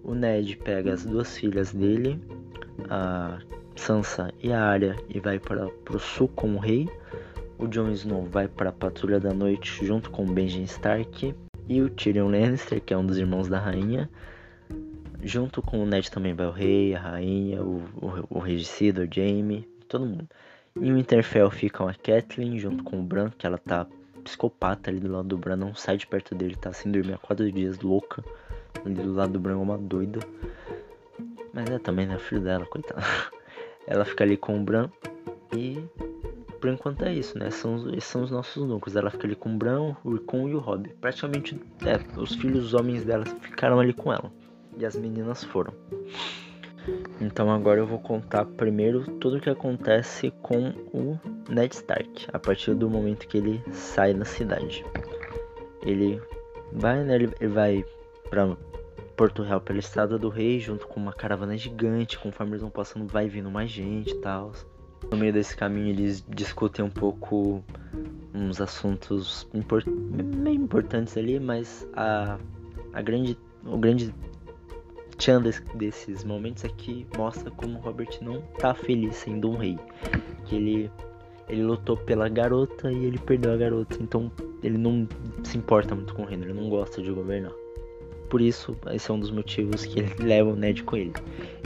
O 0.02 0.14
Ned 0.14 0.56
pega 0.58 0.92
as 0.92 1.04
duas 1.04 1.36
filhas 1.36 1.72
dele, 1.72 2.20
a 2.90 3.38
Sansa 3.74 4.32
e 4.42 4.52
a 4.52 4.62
Arya, 4.62 4.96
e 5.08 5.18
vai 5.18 5.40
para 5.40 5.66
o 5.66 5.98
sul 5.98 6.28
com 6.28 6.54
o 6.54 6.58
rei 6.58 6.86
o 7.58 7.66
Jon 7.66 7.90
Snow 7.90 8.24
vai 8.24 8.48
para 8.48 8.70
a 8.70 8.72
Patrulha 8.72 9.20
da 9.20 9.32
Noite 9.32 9.84
junto 9.84 10.10
com 10.10 10.24
Benjen 10.24 10.64
Stark 10.64 11.34
e 11.68 11.80
o 11.80 11.88
Tyrion 11.88 12.28
Lannister, 12.28 12.80
que 12.80 12.92
é 12.92 12.98
um 12.98 13.06
dos 13.06 13.16
irmãos 13.16 13.48
da 13.48 13.58
rainha. 13.58 14.10
Junto 15.22 15.62
com 15.62 15.82
o 15.82 15.86
Ned 15.86 16.10
também 16.10 16.34
vai 16.34 16.46
o 16.46 16.50
rei, 16.50 16.94
a 16.94 17.00
rainha, 17.00 17.62
o, 17.62 17.82
o, 17.96 18.36
o 18.36 18.38
regicida, 18.38 19.02
o 19.02 19.08
Jaime, 19.10 19.66
todo 19.88 20.04
mundo. 20.04 20.28
E 20.80 20.90
o 20.90 20.96
Winterfell 20.96 21.50
ficam 21.50 21.86
a 21.86 21.94
Catelyn 21.94 22.58
junto 22.58 22.82
com 22.82 22.98
o 22.98 23.02
Bran, 23.02 23.30
que 23.38 23.46
ela 23.46 23.58
tá 23.58 23.86
psicopata 24.24 24.90
ali 24.90 24.98
do 24.98 25.12
lado 25.12 25.28
do 25.28 25.38
Bran, 25.38 25.56
não 25.56 25.74
sai 25.74 25.96
de 25.96 26.06
perto 26.06 26.34
dele, 26.34 26.56
tá 26.56 26.72
sem 26.72 26.90
dormir 26.90 27.14
há 27.14 27.18
quatro 27.18 27.50
dias, 27.52 27.78
louca. 27.80 28.24
Ali 28.84 28.94
do 28.94 29.12
lado 29.12 29.34
do 29.34 29.40
Bran, 29.40 29.58
uma 29.58 29.78
doida. 29.78 30.18
Mas 31.52 31.70
é 31.70 31.78
também, 31.78 32.06
né, 32.06 32.18
filho 32.18 32.40
dela, 32.40 32.66
coitada. 32.66 33.02
Ela 33.86 34.04
fica 34.04 34.24
ali 34.24 34.36
com 34.36 34.60
o 34.60 34.64
Bran 34.64 34.90
e 35.54 35.78
por 36.60 36.70
enquanto 36.70 37.04
é 37.04 37.14
isso, 37.14 37.38
né? 37.38 37.50
São, 37.50 37.90
esses 37.90 38.04
são 38.04 38.22
os 38.22 38.30
nossos 38.30 38.66
núcleos. 38.66 38.96
Ela 38.96 39.10
fica 39.10 39.26
ali 39.26 39.36
com 39.36 39.54
o 39.54 39.56
Bran, 39.56 39.94
o 40.02 40.10
Urcon 40.10 40.48
e 40.48 40.54
o 40.54 40.58
Rob. 40.58 40.88
Praticamente, 41.00 41.60
é, 41.84 42.18
os 42.18 42.34
filhos 42.34 42.64
os 42.64 42.74
homens 42.74 43.04
dela 43.04 43.24
ficaram 43.26 43.78
ali 43.78 43.92
com 43.92 44.12
ela. 44.12 44.32
E 44.76 44.84
as 44.84 44.96
meninas 44.96 45.44
foram. 45.44 45.72
Então 47.20 47.50
agora 47.50 47.80
eu 47.80 47.86
vou 47.86 47.98
contar 47.98 48.44
primeiro 48.44 49.04
tudo 49.18 49.36
o 49.36 49.40
que 49.40 49.48
acontece 49.48 50.30
com 50.42 50.68
o 50.92 51.18
Ned 51.48 51.74
Stark. 51.74 52.26
A 52.32 52.38
partir 52.38 52.74
do 52.74 52.88
momento 52.90 53.26
que 53.26 53.38
ele 53.38 53.62
sai 53.72 54.12
da 54.14 54.24
cidade. 54.24 54.84
Ele 55.82 56.20
vai, 56.72 57.02
né? 57.04 57.14
Ele, 57.14 57.48
vai 57.48 57.84
pra 58.28 58.56
Porto 59.16 59.42
Real 59.42 59.60
pela 59.60 59.78
Estrada 59.78 60.18
do 60.18 60.28
Rei, 60.28 60.58
junto 60.58 60.86
com 60.86 61.00
uma 61.00 61.12
caravana 61.12 61.56
gigante. 61.56 62.18
Conforme 62.18 62.52
eles 62.52 62.62
vão 62.62 62.70
passando, 62.70 63.06
vai 63.06 63.28
vindo 63.28 63.50
mais 63.50 63.70
gente 63.70 64.10
e 64.10 64.18
tal. 64.18 64.52
No 65.10 65.16
meio 65.16 65.32
desse 65.32 65.56
caminho 65.56 65.88
eles 65.88 66.24
discutem 66.28 66.84
um 66.84 66.90
pouco 66.90 67.62
uns 68.34 68.60
assuntos 68.60 69.46
import 69.54 69.86
meio 69.86 70.56
importantes 70.56 71.16
ali, 71.16 71.38
mas 71.38 71.88
a, 71.94 72.38
a 72.92 73.02
grande, 73.02 73.38
o 73.64 73.78
grande 73.78 74.12
tchan 75.16 75.42
desses 75.74 76.24
momentos 76.24 76.64
é 76.64 76.68
que 76.68 77.06
mostra 77.16 77.50
como 77.50 77.78
Robert 77.78 78.18
não 78.20 78.40
tá 78.58 78.74
feliz 78.74 79.16
sendo 79.16 79.50
um 79.50 79.56
rei. 79.56 79.78
Que 80.44 80.56
ele, 80.56 80.90
ele 81.48 81.62
lutou 81.62 81.96
pela 81.96 82.28
garota 82.28 82.90
e 82.92 83.04
ele 83.04 83.18
perdeu 83.18 83.52
a 83.52 83.56
garota, 83.56 83.96
então 84.00 84.30
ele 84.62 84.78
não 84.78 85.06
se 85.42 85.58
importa 85.58 85.94
muito 85.94 86.14
com 86.14 86.22
o 86.22 86.26
reino, 86.26 86.44
ele 86.44 86.54
não 86.54 86.68
gosta 86.68 87.02
de 87.02 87.10
governar. 87.10 87.52
Por 88.28 88.40
isso, 88.40 88.76
esse 88.92 89.10
é 89.10 89.14
um 89.14 89.20
dos 89.20 89.30
motivos 89.30 89.84
que 89.84 90.00
ele 90.00 90.14
leva 90.18 90.50
o 90.50 90.56
Ned 90.56 90.82
com 90.82 90.96
ele. 90.96 91.12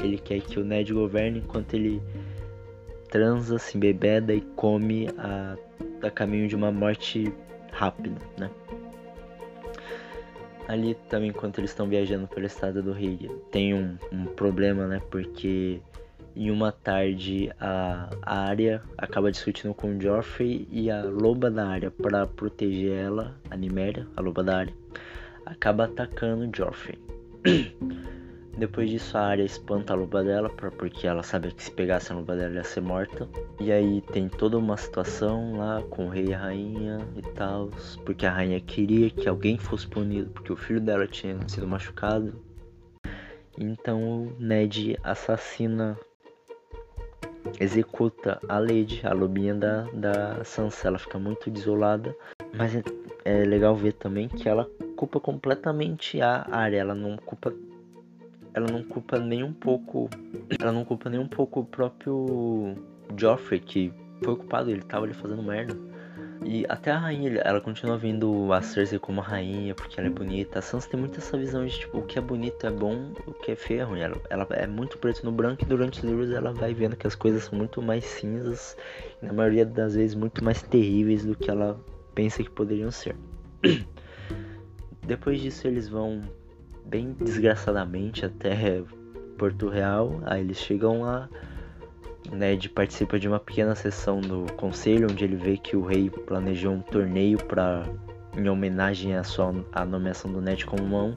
Ele 0.02 0.18
quer 0.18 0.40
que 0.40 0.58
o 0.58 0.64
Ned 0.64 0.92
governe 0.92 1.38
enquanto 1.38 1.74
ele 1.74 2.02
transa, 3.08 3.58
se 3.58 3.76
embebeda 3.76 4.34
e 4.34 4.40
come 4.54 5.08
a, 5.16 5.56
a 6.02 6.10
caminho 6.10 6.46
de 6.46 6.54
uma 6.54 6.70
morte 6.70 7.32
rápida, 7.72 8.20
né? 8.38 8.50
Ali 10.68 10.94
também, 11.08 11.30
enquanto 11.30 11.58
eles 11.58 11.70
estão 11.70 11.88
viajando 11.88 12.28
pela 12.28 12.46
estrada 12.46 12.82
do 12.82 12.92
Rio, 12.92 13.42
tem 13.50 13.72
um, 13.72 13.96
um 14.12 14.26
problema, 14.26 14.86
né? 14.86 15.00
Porque 15.10 15.80
em 16.36 16.50
uma 16.50 16.70
tarde 16.70 17.50
a, 17.58 18.10
área 18.22 18.82
acaba 18.96 19.32
discutindo 19.32 19.72
com 19.74 19.96
o 19.96 20.00
Joffrey 20.00 20.68
e 20.70 20.90
a 20.90 21.02
loba 21.02 21.50
da 21.50 21.66
área 21.66 21.90
para 21.90 22.26
proteger 22.26 22.92
ela, 22.92 23.34
a 23.50 23.56
Niméria, 23.56 24.06
a 24.14 24.20
loba 24.20 24.44
da 24.44 24.58
área, 24.58 24.74
acaba 25.46 25.86
atacando 25.86 26.46
o 26.46 26.50
Joffrey. 26.54 26.98
Depois 28.58 28.90
disso 28.90 29.16
a 29.16 29.20
área 29.20 29.44
espanta 29.44 29.92
a 29.92 29.96
luva 29.96 30.24
dela, 30.24 30.50
porque 30.50 31.06
ela 31.06 31.22
sabe 31.22 31.52
que 31.54 31.62
se 31.62 31.70
pegasse 31.70 32.10
a 32.10 32.16
luva 32.16 32.34
dela 32.34 32.56
ia 32.56 32.64
ser 32.64 32.80
morta. 32.80 33.28
E 33.60 33.70
aí 33.70 34.00
tem 34.12 34.28
toda 34.28 34.58
uma 34.58 34.76
situação 34.76 35.56
lá 35.56 35.80
com 35.90 36.06
o 36.06 36.08
rei 36.08 36.26
e 36.26 36.34
a 36.34 36.38
rainha 36.38 36.98
e 37.16 37.22
tal, 37.34 37.70
porque 38.04 38.26
a 38.26 38.32
rainha 38.32 38.60
queria 38.60 39.10
que 39.10 39.28
alguém 39.28 39.56
fosse 39.58 39.86
punido, 39.86 40.30
porque 40.30 40.52
o 40.52 40.56
filho 40.56 40.80
dela 40.80 41.06
tinha 41.06 41.38
sido 41.48 41.68
machucado. 41.68 42.34
Então 43.56 44.24
o 44.24 44.32
Ned 44.40 44.98
assassina, 45.04 45.96
executa 47.60 48.40
a 48.48 48.58
Lady, 48.58 49.02
a 49.04 49.12
lobinha 49.12 49.54
da, 49.54 49.82
da 49.94 50.42
Sansa. 50.42 50.88
Ela 50.88 50.98
fica 50.98 51.16
muito 51.16 51.48
desolada, 51.48 52.12
mas 52.56 52.74
é, 52.74 52.82
é 53.24 53.44
legal 53.44 53.76
ver 53.76 53.92
também 53.92 54.26
que 54.26 54.48
ela 54.48 54.68
culpa 54.96 55.20
completamente 55.20 56.20
a 56.20 56.44
área, 56.50 56.78
ela 56.78 56.94
não 56.94 57.16
culpa 57.16 57.54
ela 58.58 58.70
não 58.70 58.82
culpa 58.82 59.18
nem 59.18 59.42
um 59.42 59.52
pouco. 59.52 60.10
Ela 60.60 60.72
não 60.72 60.84
culpa 60.84 61.08
nem 61.08 61.18
um 61.18 61.28
pouco 61.28 61.60
o 61.60 61.64
próprio 61.64 62.74
Joffrey, 63.16 63.60
que 63.60 63.92
foi 64.22 64.36
culpado, 64.36 64.70
ele 64.70 64.82
tava 64.82 65.04
ali 65.04 65.14
fazendo 65.14 65.42
merda. 65.42 65.76
E 66.44 66.64
até 66.68 66.92
a 66.92 66.98
rainha, 66.98 67.40
ela 67.44 67.60
continua 67.60 67.98
vendo 67.98 68.52
a 68.52 68.62
Cersei 68.62 68.98
como 68.98 69.20
a 69.20 69.24
rainha, 69.24 69.74
porque 69.74 69.98
ela 69.98 70.08
é 70.08 70.12
bonita. 70.12 70.60
A 70.60 70.62
Sansa 70.62 70.88
tem 70.88 70.98
muito 70.98 71.18
essa 71.18 71.36
visão 71.36 71.66
de, 71.66 71.78
tipo, 71.78 71.98
o 71.98 72.02
que 72.02 72.18
é 72.18 72.22
bonito 72.22 72.66
é 72.66 72.70
bom, 72.70 73.12
o 73.26 73.32
que 73.32 73.52
é 73.52 73.56
feio 73.56 73.94
é. 73.96 74.02
Ela, 74.02 74.16
ela 74.30 74.46
é 74.50 74.66
muito 74.66 74.98
preto 74.98 75.24
no 75.24 75.32
branco 75.32 75.64
e 75.64 75.66
durante 75.66 75.98
os 75.98 76.04
livros 76.04 76.30
ela 76.30 76.52
vai 76.52 76.72
vendo 76.72 76.96
que 76.96 77.06
as 77.06 77.14
coisas 77.14 77.44
são 77.44 77.58
muito 77.58 77.82
mais 77.82 78.04
cinzas, 78.04 78.76
e 79.20 79.26
na 79.26 79.32
maioria 79.32 79.66
das 79.66 79.96
vezes 79.96 80.14
muito 80.14 80.44
mais 80.44 80.62
terríveis 80.62 81.24
do 81.24 81.34
que 81.34 81.50
ela 81.50 81.78
pensa 82.14 82.42
que 82.42 82.50
poderiam 82.50 82.90
ser. 82.90 83.16
Depois 85.06 85.40
disso 85.40 85.66
eles 85.66 85.88
vão 85.88 86.22
bem 86.88 87.14
desgraçadamente 87.20 88.24
até 88.24 88.82
Porto 89.36 89.68
Real, 89.68 90.20
aí 90.24 90.40
eles 90.40 90.56
chegam 90.56 91.02
lá 91.02 91.28
Ned 92.32 92.68
participa 92.70 93.18
de 93.18 93.28
uma 93.28 93.38
pequena 93.38 93.74
sessão 93.74 94.20
do 94.20 94.52
conselho 94.54 95.08
onde 95.10 95.24
ele 95.24 95.36
vê 95.36 95.56
que 95.56 95.76
o 95.76 95.82
rei 95.82 96.10
planejou 96.10 96.72
um 96.74 96.80
torneio 96.80 97.38
para 97.38 97.84
em 98.36 98.48
homenagem 98.48 99.14
à 99.14 99.24
sua 99.24 99.54
à 99.72 99.84
nomeação 99.84 100.32
do 100.32 100.40
Ned 100.40 100.64
como 100.66 100.82
mão. 100.82 101.16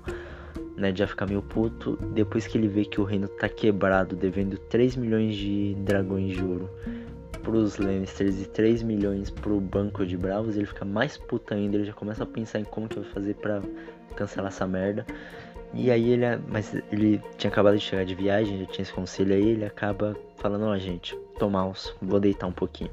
Ned 0.77 0.97
já 0.97 1.07
fica 1.07 1.25
meio 1.25 1.41
puto 1.41 1.97
depois 2.13 2.47
que 2.47 2.57
ele 2.57 2.67
vê 2.67 2.85
que 2.85 2.99
o 2.99 3.03
reino 3.03 3.27
tá 3.27 3.49
quebrado, 3.49 4.15
devendo 4.15 4.57
3 4.57 4.95
milhões 4.95 5.35
de 5.35 5.75
dragões 5.79 6.33
de 6.33 6.43
ouro 6.43 6.69
pros 7.43 7.77
Lannisters 7.77 8.39
e 8.39 8.45
3 8.45 8.83
milhões 8.83 9.29
pro 9.29 9.59
banco 9.59 10.05
de 10.05 10.15
bravos, 10.15 10.55
ele 10.55 10.67
fica 10.67 10.85
mais 10.85 11.17
puto 11.17 11.53
ainda, 11.53 11.75
ele 11.75 11.85
já 11.85 11.93
começa 11.93 12.23
a 12.23 12.25
pensar 12.25 12.59
em 12.59 12.63
como 12.63 12.87
que 12.87 12.99
vai 12.99 13.09
fazer 13.09 13.33
para 13.35 13.61
cancelar 14.15 14.51
essa 14.51 14.67
merda. 14.67 15.05
E 15.73 15.89
aí 15.89 16.09
ele, 16.09 16.25
mas 16.47 16.75
ele 16.91 17.21
tinha 17.37 17.49
acabado 17.49 17.77
de 17.77 17.83
chegar 17.83 18.03
de 18.03 18.13
viagem, 18.13 18.59
já 18.59 18.65
tinha 18.65 18.83
esse 18.83 18.93
conselho 18.93 19.33
aí, 19.33 19.49
ele 19.49 19.65
acaba 19.65 20.17
falando, 20.35 20.65
ó 20.65 20.73
oh, 20.73 20.77
gente, 20.77 21.15
tô 21.39 21.49
maus, 21.49 21.95
vou 22.01 22.19
deitar 22.19 22.47
um 22.47 22.51
pouquinho. 22.51 22.91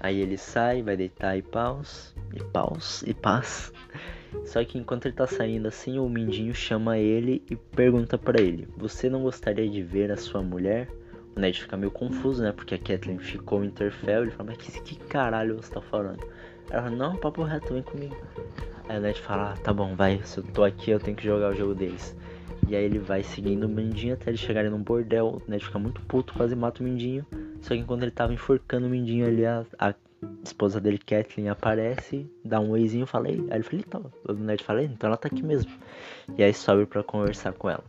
Aí 0.00 0.20
ele 0.20 0.36
sai, 0.36 0.82
vai 0.82 0.96
deitar 0.96 1.36
e 1.36 1.42
paus, 1.42 2.14
e 2.34 2.42
paus, 2.42 3.02
e 3.02 3.12
paz. 3.12 3.72
Só 4.44 4.62
que 4.64 4.78
enquanto 4.78 5.06
ele 5.06 5.14
tá 5.14 5.26
saindo 5.26 5.68
assim, 5.68 5.98
o 5.98 6.08
Mindinho 6.08 6.54
chama 6.54 6.98
ele 6.98 7.42
e 7.50 7.56
pergunta 7.56 8.18
para 8.18 8.40
ele: 8.40 8.68
Você 8.76 9.08
não 9.08 9.22
gostaria 9.22 9.68
de 9.68 9.82
ver 9.82 10.12
a 10.12 10.16
sua 10.16 10.42
mulher? 10.42 10.88
O 11.34 11.40
Ned 11.40 11.60
fica 11.60 11.76
meio 11.76 11.90
confuso, 11.90 12.42
né? 12.42 12.52
Porque 12.52 12.74
a 12.74 12.78
Kathleen 12.78 13.18
ficou 13.18 13.64
em 13.64 13.68
Interfell. 13.68 14.22
Ele 14.22 14.30
fala: 14.30 14.50
Mas 14.50 14.58
que, 14.58 14.80
que 14.82 14.96
caralho 14.96 15.56
você 15.56 15.72
tá 15.72 15.80
falando? 15.80 16.26
Ela 16.70 16.90
Não, 16.90 17.16
papo 17.16 17.42
reto, 17.42 17.74
vem 17.74 17.82
comigo. 17.82 18.16
Aí 18.88 18.98
o 18.98 19.00
Ned 19.00 19.20
fala, 19.20 19.52
ah, 19.52 19.56
tá 19.56 19.72
bom, 19.72 19.96
vai, 19.96 20.20
se 20.24 20.38
eu 20.38 20.44
tô 20.44 20.62
aqui 20.62 20.90
eu 20.90 21.00
tenho 21.00 21.16
que 21.16 21.24
jogar 21.24 21.50
o 21.50 21.54
jogo 21.54 21.74
deles. 21.74 22.16
E 22.68 22.74
aí 22.74 22.84
ele 22.84 22.98
vai 22.98 23.22
seguindo 23.22 23.64
o 23.64 23.68
Mindinho 23.68 24.14
até 24.14 24.30
eles 24.30 24.40
chegarem 24.40 24.70
num 24.70 24.82
bordel, 24.82 25.40
o 25.44 25.50
Ned 25.50 25.64
fica 25.64 25.78
muito 25.78 26.00
puto, 26.02 26.34
quase 26.34 26.54
mata 26.54 26.82
o 26.82 26.84
Mindinho. 26.84 27.26
Só 27.60 27.74
que 27.74 27.80
enquanto 27.80 28.02
ele 28.02 28.10
tava 28.10 28.32
enforcando 28.32 28.86
o 28.86 28.90
Mindinho 28.90 29.26
ali, 29.26 29.44
a, 29.44 29.64
a 29.78 29.94
esposa 30.44 30.80
dele, 30.80 30.98
Kathleen, 30.98 31.48
aparece, 31.48 32.30
dá 32.44 32.60
um 32.60 32.70
oizinho 32.70 33.04
e 33.04 33.06
fala, 33.06 33.28
Ei. 33.28 33.44
aí 33.50 33.56
ele 33.56 33.62
fala, 33.62 33.82
então, 33.86 34.12
o 34.28 34.32
Ned 34.32 34.62
fala, 34.62 34.82
então 34.82 35.08
ela 35.08 35.16
tá 35.16 35.28
aqui 35.28 35.42
mesmo. 35.42 35.72
E 36.36 36.42
aí 36.42 36.54
sobe 36.54 36.86
para 36.86 37.02
conversar 37.02 37.52
com 37.52 37.68
ela. 37.68 37.84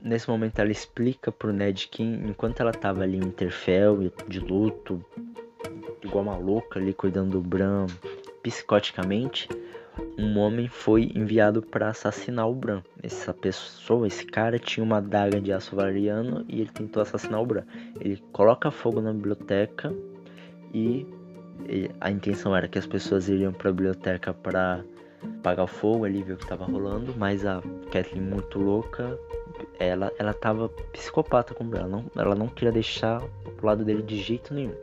Nesse 0.00 0.28
momento 0.28 0.60
ela 0.60 0.70
explica 0.70 1.32
pro 1.32 1.52
Ned 1.52 1.88
que 1.88 2.02
enquanto 2.02 2.60
ela 2.60 2.72
tava 2.72 3.02
ali 3.02 3.16
em 3.16 3.24
Interfell, 3.24 4.12
de 4.28 4.38
luto, 4.38 5.04
igual 6.02 6.24
uma 6.24 6.36
louca 6.36 6.78
ali, 6.78 6.92
cuidando 6.92 7.32
do 7.32 7.40
Bran 7.40 7.86
psicoticamente, 8.42 9.48
um 10.18 10.38
homem 10.38 10.68
foi 10.68 11.12
enviado 11.14 11.62
para 11.62 11.88
assassinar 11.88 12.48
o 12.48 12.54
Bran. 12.54 12.82
Essa 13.02 13.32
pessoa, 13.32 14.06
esse 14.06 14.24
cara, 14.24 14.58
tinha 14.58 14.82
uma 14.82 15.00
daga 15.00 15.40
de 15.40 15.52
aço 15.52 15.76
valeriano 15.76 16.44
e 16.48 16.60
ele 16.60 16.70
tentou 16.70 17.02
assassinar 17.02 17.40
o 17.40 17.46
Bran. 17.46 17.64
Ele 18.00 18.22
coloca 18.32 18.70
fogo 18.70 19.00
na 19.00 19.12
biblioteca 19.12 19.92
e, 20.72 21.06
a 22.00 22.10
intenção 22.10 22.56
era 22.56 22.66
que 22.66 22.78
as 22.78 22.86
pessoas 22.86 23.28
iriam 23.28 23.52
para 23.52 23.68
a 23.68 23.72
biblioteca 23.72 24.32
para 24.32 24.84
apagar 25.38 25.64
o 25.64 25.68
fogo 25.68 26.04
ali, 26.04 26.22
ver 26.22 26.32
o 26.32 26.36
que 26.36 26.44
estava 26.44 26.64
rolando, 26.64 27.14
mas 27.16 27.46
a 27.46 27.62
Kathleen 27.92 28.24
muito 28.24 28.58
louca, 28.58 29.16
ela 29.78 30.10
ela 30.18 30.34
tava 30.34 30.68
psicopata 30.92 31.54
com 31.54 31.62
o 31.62 31.66
Bran, 31.66 31.80
ela 31.80 31.88
não, 31.88 32.04
ela 32.16 32.34
não 32.34 32.48
queria 32.48 32.72
deixar 32.72 33.22
o 33.22 33.66
lado 33.66 33.84
dele 33.84 34.02
de 34.02 34.16
jeito 34.16 34.52
nenhum. 34.52 34.74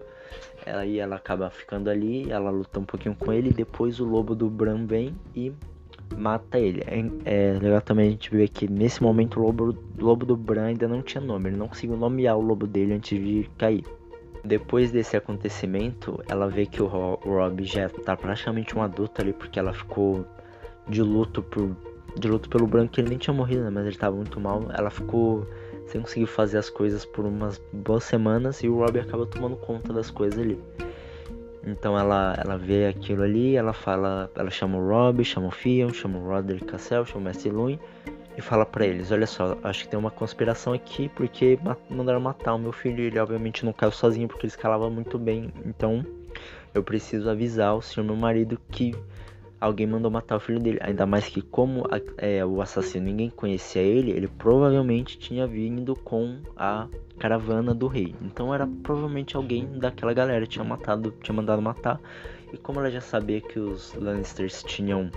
Aí 0.65 0.99
ela 0.99 1.15
acaba 1.15 1.49
ficando 1.49 1.89
ali, 1.89 2.31
ela 2.31 2.49
luta 2.49 2.79
um 2.79 2.85
pouquinho 2.85 3.15
com 3.15 3.31
ele, 3.31 3.51
depois 3.51 3.99
o 3.99 4.05
lobo 4.05 4.35
do 4.35 4.49
Bran 4.49 4.85
vem 4.85 5.15
e 5.35 5.51
mata 6.15 6.59
ele. 6.59 6.81
É, 6.85 7.53
é, 7.53 7.59
legal 7.59 7.81
também 7.81 8.07
a 8.07 8.11
gente 8.11 8.29
ver 8.29 8.49
que 8.49 8.69
nesse 8.69 9.01
momento 9.01 9.39
o 9.39 9.43
lobo, 9.43 9.77
lobo 9.97 10.25
do 10.25 10.35
Bran 10.35 10.65
ainda 10.65 10.87
não 10.87 11.01
tinha 11.01 11.21
nome, 11.21 11.49
ele 11.49 11.57
não 11.57 11.67
conseguiu 11.67 11.97
nomear 11.97 12.37
o 12.37 12.41
lobo 12.41 12.67
dele 12.67 12.93
antes 12.93 13.17
de 13.19 13.49
cair. 13.57 13.83
Depois 14.43 14.91
desse 14.91 15.17
acontecimento, 15.17 16.23
ela 16.29 16.47
vê 16.47 16.65
que 16.65 16.81
o 16.81 16.87
Rob 16.87 17.63
já 17.63 17.89
tá 17.89 18.15
praticamente 18.15 18.77
um 18.77 18.81
adulto 18.81 19.21
ali, 19.21 19.33
porque 19.33 19.59
ela 19.59 19.73
ficou 19.73 20.25
de 20.87 21.01
luto 21.03 21.43
por 21.43 21.75
de 22.17 22.27
luto 22.27 22.49
pelo 22.49 22.65
Bran, 22.65 22.87
que 22.87 23.01
ele 23.01 23.09
nem 23.09 23.17
tinha 23.17 23.33
morrido, 23.33 23.63
né? 23.63 23.69
Mas 23.69 23.85
ele 23.85 23.95
tava 23.95 24.15
muito 24.15 24.39
mal. 24.39 24.65
Ela 24.73 24.89
ficou 24.89 25.45
sem 25.89 26.01
conseguir 26.01 26.27
fazer 26.27 26.59
as 26.59 26.69
coisas 26.69 27.03
por 27.03 27.25
umas 27.25 27.59
boas 27.73 28.03
semanas 28.03 28.63
e 28.63 28.69
o 28.69 28.77
Robbie 28.77 28.99
acaba 28.99 29.25
tomando 29.25 29.55
conta 29.57 29.91
das 29.91 30.11
coisas 30.11 30.39
ali. 30.39 30.61
Então 31.65 31.97
ela, 31.97 32.35
ela 32.37 32.57
vê 32.57 32.87
aquilo 32.87 33.23
ali, 33.23 33.55
ela 33.55 33.73
fala, 33.73 34.29
ela 34.35 34.49
chama 34.49 34.77
o 34.77 34.87
Robbie, 34.87 35.25
chama 35.25 35.47
o 35.47 35.51
Fion, 35.51 35.89
chama 35.89 36.19
o 36.19 36.27
Roderick 36.27 36.65
Cassell, 36.65 37.05
chama 37.05 37.21
o 37.21 37.23
Mestre 37.23 37.49
Luin 37.49 37.79
e 38.37 38.41
fala 38.41 38.65
para 38.65 38.85
eles, 38.85 39.11
olha 39.11 39.27
só, 39.27 39.57
acho 39.63 39.83
que 39.83 39.89
tem 39.89 39.99
uma 39.99 40.11
conspiração 40.11 40.71
aqui 40.71 41.09
porque 41.09 41.59
mandaram 41.89 42.21
matar 42.21 42.53
o 42.53 42.59
meu 42.59 42.71
filho, 42.71 43.03
ele 43.03 43.19
obviamente 43.19 43.65
não 43.65 43.73
caiu 43.73 43.91
sozinho 43.91 44.27
porque 44.27 44.45
ele 44.45 44.51
escalava 44.51 44.89
muito 44.89 45.17
bem, 45.17 45.51
então 45.65 46.05
eu 46.73 46.81
preciso 46.81 47.29
avisar 47.29 47.75
o 47.75 47.81
senhor 47.81 48.05
meu 48.05 48.15
marido 48.15 48.57
que 48.71 48.95
alguém 49.59 49.85
mandou 49.85 50.09
matar 50.09 50.37
o 50.37 50.39
filho 50.39 50.59
dele. 50.59 50.79
Ainda 50.81 51.05
mais 51.05 51.27
que 51.27 51.41
como 51.41 51.83
é, 52.17 52.45
o 52.45 52.61
assassino 52.61 53.05
ninguém 53.05 53.29
conhecia 53.29 53.81
ele, 53.81 54.11
ele 54.11 54.27
provavelmente 54.27 55.17
tinha 55.17 55.45
vindo 55.45 55.95
com 55.95 56.37
a 56.55 56.87
caravana 57.17 57.73
do 57.73 57.87
rei. 57.87 58.15
Então 58.21 58.53
era 58.53 58.67
provavelmente 58.83 59.35
alguém 59.35 59.67
daquela 59.77 60.13
galera 60.13 60.45
tinha 60.45 60.63
matado, 60.63 61.13
tinha 61.21 61.35
mandado 61.35 61.61
matar. 61.61 61.99
E 62.53 62.57
como 62.57 62.79
ela 62.79 62.89
já 62.89 63.01
sabia 63.01 63.41
que 63.41 63.59
os 63.59 63.93
Lannisters 63.95 64.63
tinham 64.63 65.11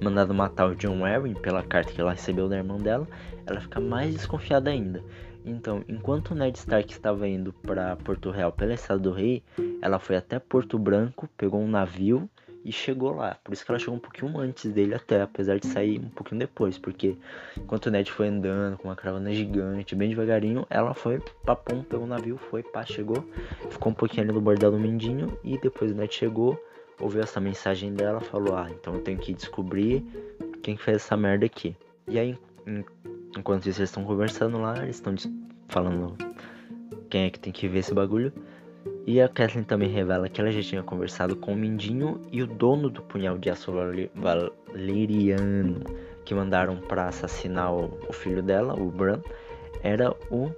mandado 0.00 0.34
matar 0.34 0.66
o 0.66 0.74
John 0.74 1.04
Arryn 1.04 1.34
pela 1.34 1.62
carta 1.62 1.92
que 1.92 2.00
ela 2.00 2.12
recebeu 2.12 2.48
da 2.48 2.56
irmã 2.56 2.76
dela, 2.76 3.06
ela 3.46 3.60
fica 3.60 3.80
mais 3.80 4.14
desconfiada 4.14 4.70
ainda. 4.70 5.02
Então, 5.44 5.82
enquanto 5.88 6.34
Ned 6.34 6.58
Stark 6.58 6.92
estava 6.92 7.26
indo 7.26 7.52
para 7.52 7.96
Porto 7.96 8.30
Real 8.30 8.52
pela 8.52 8.74
estrada 8.74 9.00
do 9.00 9.12
rei, 9.12 9.42
ela 9.80 9.98
foi 9.98 10.16
até 10.16 10.38
Porto 10.38 10.78
Branco, 10.78 11.28
pegou 11.38 11.60
um 11.60 11.68
navio 11.68 12.28
e 12.68 12.72
chegou 12.72 13.14
lá. 13.14 13.38
Por 13.42 13.54
isso 13.54 13.64
que 13.64 13.70
ela 13.70 13.78
chegou 13.78 13.94
um 13.94 13.98
pouquinho 13.98 14.38
antes 14.38 14.70
dele 14.70 14.94
até, 14.94 15.22
apesar 15.22 15.58
de 15.58 15.66
sair 15.66 15.98
um 15.98 16.10
pouquinho 16.10 16.38
depois, 16.38 16.76
porque 16.76 17.16
enquanto 17.56 17.86
o 17.86 17.90
Ned 17.90 18.12
foi 18.12 18.28
andando 18.28 18.76
com 18.76 18.88
uma 18.88 18.94
caravana 18.94 19.32
gigante, 19.32 19.94
bem 19.94 20.10
devagarinho, 20.10 20.66
ela 20.68 20.92
foi, 20.92 21.18
papum, 21.46 21.82
pegou 21.82 22.04
o 22.04 22.08
navio, 22.08 22.36
foi, 22.36 22.62
pá, 22.62 22.84
chegou, 22.84 23.24
ficou 23.70 23.90
um 23.90 23.94
pouquinho 23.94 24.24
ali 24.24 24.32
no 24.32 24.40
bordel 24.40 24.70
do 24.70 24.78
Mindinho 24.78 25.38
e 25.42 25.56
depois 25.56 25.92
o 25.92 25.94
Ned 25.94 26.14
chegou, 26.14 26.62
ouviu 27.00 27.22
essa 27.22 27.40
mensagem 27.40 27.94
dela, 27.94 28.20
falou: 28.20 28.54
"Ah, 28.54 28.68
então 28.70 28.94
eu 28.94 29.00
tenho 29.00 29.18
que 29.18 29.32
descobrir 29.32 30.04
quem 30.62 30.76
fez 30.76 30.98
essa 30.98 31.16
merda 31.16 31.46
aqui". 31.46 31.74
E 32.06 32.18
aí, 32.18 32.36
enquanto 33.34 33.66
isso, 33.66 33.80
eles 33.80 33.88
estão 33.88 34.04
conversando 34.04 34.58
lá, 34.58 34.82
eles 34.82 34.96
estão 34.96 35.14
falando 35.68 36.16
quem 37.08 37.24
é 37.24 37.30
que 37.30 37.40
tem 37.40 37.52
que 37.52 37.66
ver 37.66 37.78
esse 37.78 37.94
bagulho. 37.94 38.30
E 39.08 39.22
a 39.22 39.26
Kathleen 39.26 39.64
também 39.64 39.88
revela 39.88 40.28
que 40.28 40.38
ela 40.38 40.52
já 40.52 40.60
tinha 40.60 40.82
conversado 40.82 41.34
com 41.34 41.54
o 41.54 41.56
Mindinho 41.56 42.20
e 42.30 42.42
o 42.42 42.46
dono 42.46 42.90
do 42.90 43.00
punhal 43.00 43.38
de 43.38 43.48
aço 43.48 43.72
valeriano 44.14 45.80
que 46.26 46.34
mandaram 46.34 46.76
para 46.76 47.06
assassinar 47.06 47.72
o, 47.72 48.12
filho 48.12 48.42
dela, 48.42 48.78
o 48.78 48.90
Bran, 48.90 49.22
era 49.82 50.14
o 50.30 50.50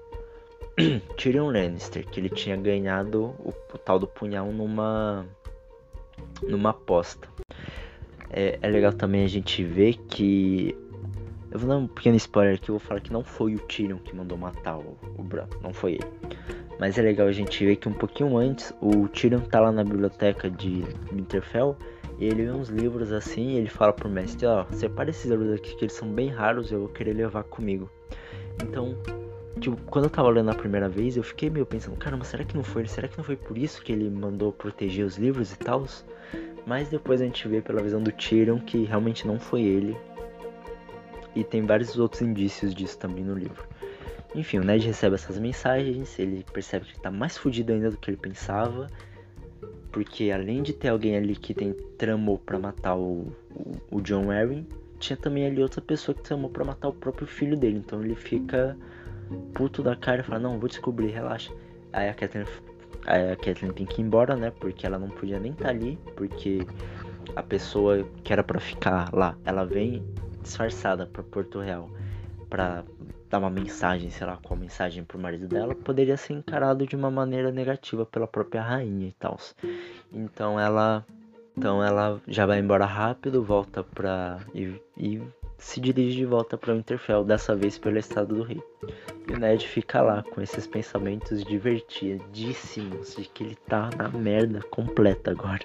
Tyrion 1.16 1.48
Lannister, 1.48 2.04
que 2.04 2.18
ele 2.18 2.28
tinha 2.28 2.56
ganhado 2.56 3.36
o, 3.38 3.54
o 3.72 3.78
tal 3.78 4.00
do 4.00 4.08
punhal 4.08 4.46
numa 4.46 5.24
numa 6.42 6.70
aposta. 6.70 7.28
É, 8.30 8.58
é, 8.60 8.68
legal 8.68 8.92
também 8.92 9.24
a 9.24 9.28
gente 9.28 9.62
ver 9.62 9.94
que 10.08 10.76
eu 11.52 11.58
vou 11.60 11.68
dar 11.68 11.76
um 11.76 11.86
pequeno 11.86 12.16
spoiler 12.16 12.56
aqui, 12.56 12.68
eu 12.68 12.78
vou 12.78 12.80
falar 12.80 12.98
que 12.98 13.12
não 13.12 13.22
foi 13.22 13.54
o 13.54 13.60
Tyrion 13.60 13.98
que 13.98 14.12
mandou 14.12 14.36
matar 14.36 14.76
o, 14.76 14.98
o 15.16 15.22
Bran, 15.22 15.46
não 15.62 15.72
foi 15.72 15.92
ele. 15.92 16.10
Mas 16.80 16.96
é 16.96 17.02
legal 17.02 17.28
a 17.28 17.32
gente 17.32 17.62
ver 17.62 17.76
que 17.76 17.90
um 17.90 17.92
pouquinho 17.92 18.38
antes 18.38 18.72
o 18.80 19.06
Tyrion 19.06 19.40
tá 19.40 19.60
lá 19.60 19.70
na 19.70 19.84
biblioteca 19.84 20.50
de 20.50 20.82
Winterfell 21.12 21.76
e 22.18 22.24
ele 22.24 22.46
vê 22.46 22.50
uns 22.50 22.70
livros 22.70 23.12
assim 23.12 23.50
e 23.50 23.56
ele 23.58 23.68
fala 23.68 23.92
pro 23.92 24.08
mestre, 24.08 24.46
ó, 24.46 24.64
oh, 24.64 24.74
separa 24.74 25.10
esses 25.10 25.30
livros 25.30 25.52
aqui 25.52 25.76
que 25.76 25.84
eles 25.84 25.92
são 25.92 26.08
bem 26.08 26.30
raros, 26.30 26.72
eu 26.72 26.78
vou 26.80 26.88
querer 26.88 27.12
levar 27.12 27.44
comigo. 27.44 27.90
Então, 28.62 28.96
tipo, 29.60 29.76
quando 29.90 30.06
eu 30.06 30.10
tava 30.10 30.30
lendo 30.30 30.50
a 30.50 30.54
primeira 30.54 30.88
vez, 30.88 31.18
eu 31.18 31.22
fiquei 31.22 31.50
meio 31.50 31.66
pensando, 31.66 31.98
caramba, 31.98 32.24
será 32.24 32.44
que 32.44 32.56
não 32.56 32.64
foi? 32.64 32.86
Será 32.86 33.06
que 33.06 33.18
não 33.18 33.24
foi 33.24 33.36
por 33.36 33.58
isso 33.58 33.82
que 33.82 33.92
ele 33.92 34.08
mandou 34.08 34.50
proteger 34.50 35.04
os 35.04 35.18
livros 35.18 35.52
e 35.52 35.58
tal? 35.58 35.84
Mas 36.66 36.88
depois 36.88 37.20
a 37.20 37.24
gente 37.26 37.46
vê 37.46 37.60
pela 37.60 37.82
visão 37.82 38.02
do 38.02 38.10
Tyrion 38.10 38.58
que 38.58 38.84
realmente 38.84 39.26
não 39.26 39.38
foi 39.38 39.60
ele. 39.60 39.94
E 41.36 41.44
tem 41.44 41.66
vários 41.66 41.98
outros 41.98 42.22
indícios 42.22 42.74
disso 42.74 42.98
também 42.98 43.22
no 43.22 43.34
livro. 43.34 43.68
Enfim, 44.34 44.58
o 44.58 44.64
Ned 44.64 44.86
recebe 44.86 45.16
essas 45.16 45.38
mensagens, 45.38 46.18
ele 46.18 46.44
percebe 46.52 46.86
que 46.86 46.92
ele 46.92 47.00
tá 47.00 47.10
mais 47.10 47.36
fudido 47.36 47.72
ainda 47.72 47.90
do 47.90 47.96
que 47.96 48.10
ele 48.10 48.16
pensava. 48.16 48.86
Porque 49.90 50.30
além 50.30 50.62
de 50.62 50.72
ter 50.72 50.88
alguém 50.88 51.16
ali 51.16 51.34
que 51.34 51.52
tem 51.52 51.72
tramou 51.98 52.38
para 52.38 52.58
matar 52.58 52.94
o, 52.94 53.32
o, 53.50 53.96
o, 53.96 54.00
John 54.00 54.30
Arryn, 54.30 54.64
tinha 55.00 55.16
também 55.16 55.46
ali 55.46 55.60
outra 55.60 55.80
pessoa 55.80 56.14
que 56.14 56.22
tramou 56.22 56.48
para 56.48 56.64
matar 56.64 56.88
o 56.88 56.92
próprio 56.92 57.26
filho 57.26 57.56
dele. 57.56 57.78
Então 57.78 58.02
ele 58.02 58.14
fica 58.14 58.76
puto 59.52 59.82
da 59.82 59.96
cara 59.96 60.20
e 60.20 60.24
fala, 60.24 60.38
não, 60.38 60.60
vou 60.60 60.68
descobrir, 60.68 61.08
relaxa. 61.08 61.52
Aí 61.92 62.08
a 62.08 62.14
Kathleen, 62.14 62.46
aí 63.06 63.32
a 63.32 63.36
Kathleen 63.36 63.72
tem 63.72 63.84
que 63.84 64.00
ir 64.00 64.04
embora, 64.04 64.36
né? 64.36 64.52
Porque 64.60 64.86
ela 64.86 64.98
não 64.98 65.08
podia 65.08 65.40
nem 65.40 65.50
estar 65.50 65.64
tá 65.64 65.70
ali, 65.70 65.98
porque 66.14 66.64
a 67.34 67.42
pessoa 67.42 68.06
que 68.22 68.32
era 68.32 68.44
para 68.44 68.60
ficar 68.60 69.12
lá, 69.12 69.36
ela 69.44 69.64
vem 69.64 70.04
disfarçada 70.40 71.04
para 71.04 71.22
Porto 71.24 71.58
Real 71.58 71.90
para 72.48 72.84
dar 73.30 73.38
uma 73.38 73.48
mensagem, 73.48 74.10
sei 74.10 74.26
lá, 74.26 74.36
qual 74.42 74.58
mensagem 74.58 75.04
pro 75.04 75.18
marido 75.18 75.46
dela, 75.46 75.74
poderia 75.74 76.16
ser 76.16 76.34
encarado 76.34 76.86
de 76.86 76.96
uma 76.96 77.10
maneira 77.10 77.52
negativa 77.52 78.04
pela 78.04 78.26
própria 78.26 78.60
rainha 78.60 79.08
e 79.08 79.12
tal. 79.12 79.38
Então 80.12 80.58
ela 80.58 81.06
então 81.56 81.82
ela 81.84 82.20
já 82.26 82.46
vai 82.46 82.58
embora 82.58 82.84
rápido, 82.84 83.42
volta 83.42 83.82
pra. 83.82 84.38
e, 84.54 84.80
e 84.96 85.22
se 85.58 85.78
dirige 85.78 86.16
de 86.16 86.24
volta 86.24 86.56
para 86.56 86.72
Winterfell, 86.72 87.22
dessa 87.22 87.54
vez 87.54 87.76
pelo 87.76 87.98
estado 87.98 88.34
do 88.34 88.42
rei. 88.42 88.62
E 89.28 89.32
o 89.32 89.38
Ned 89.38 89.68
fica 89.68 90.00
lá 90.00 90.22
com 90.22 90.40
esses 90.40 90.66
pensamentos 90.66 91.44
divertidíssimos 91.44 93.14
de 93.14 93.24
que 93.24 93.44
ele 93.44 93.56
tá 93.68 93.90
na 93.96 94.08
merda 94.08 94.62
completa 94.70 95.32
agora. 95.32 95.60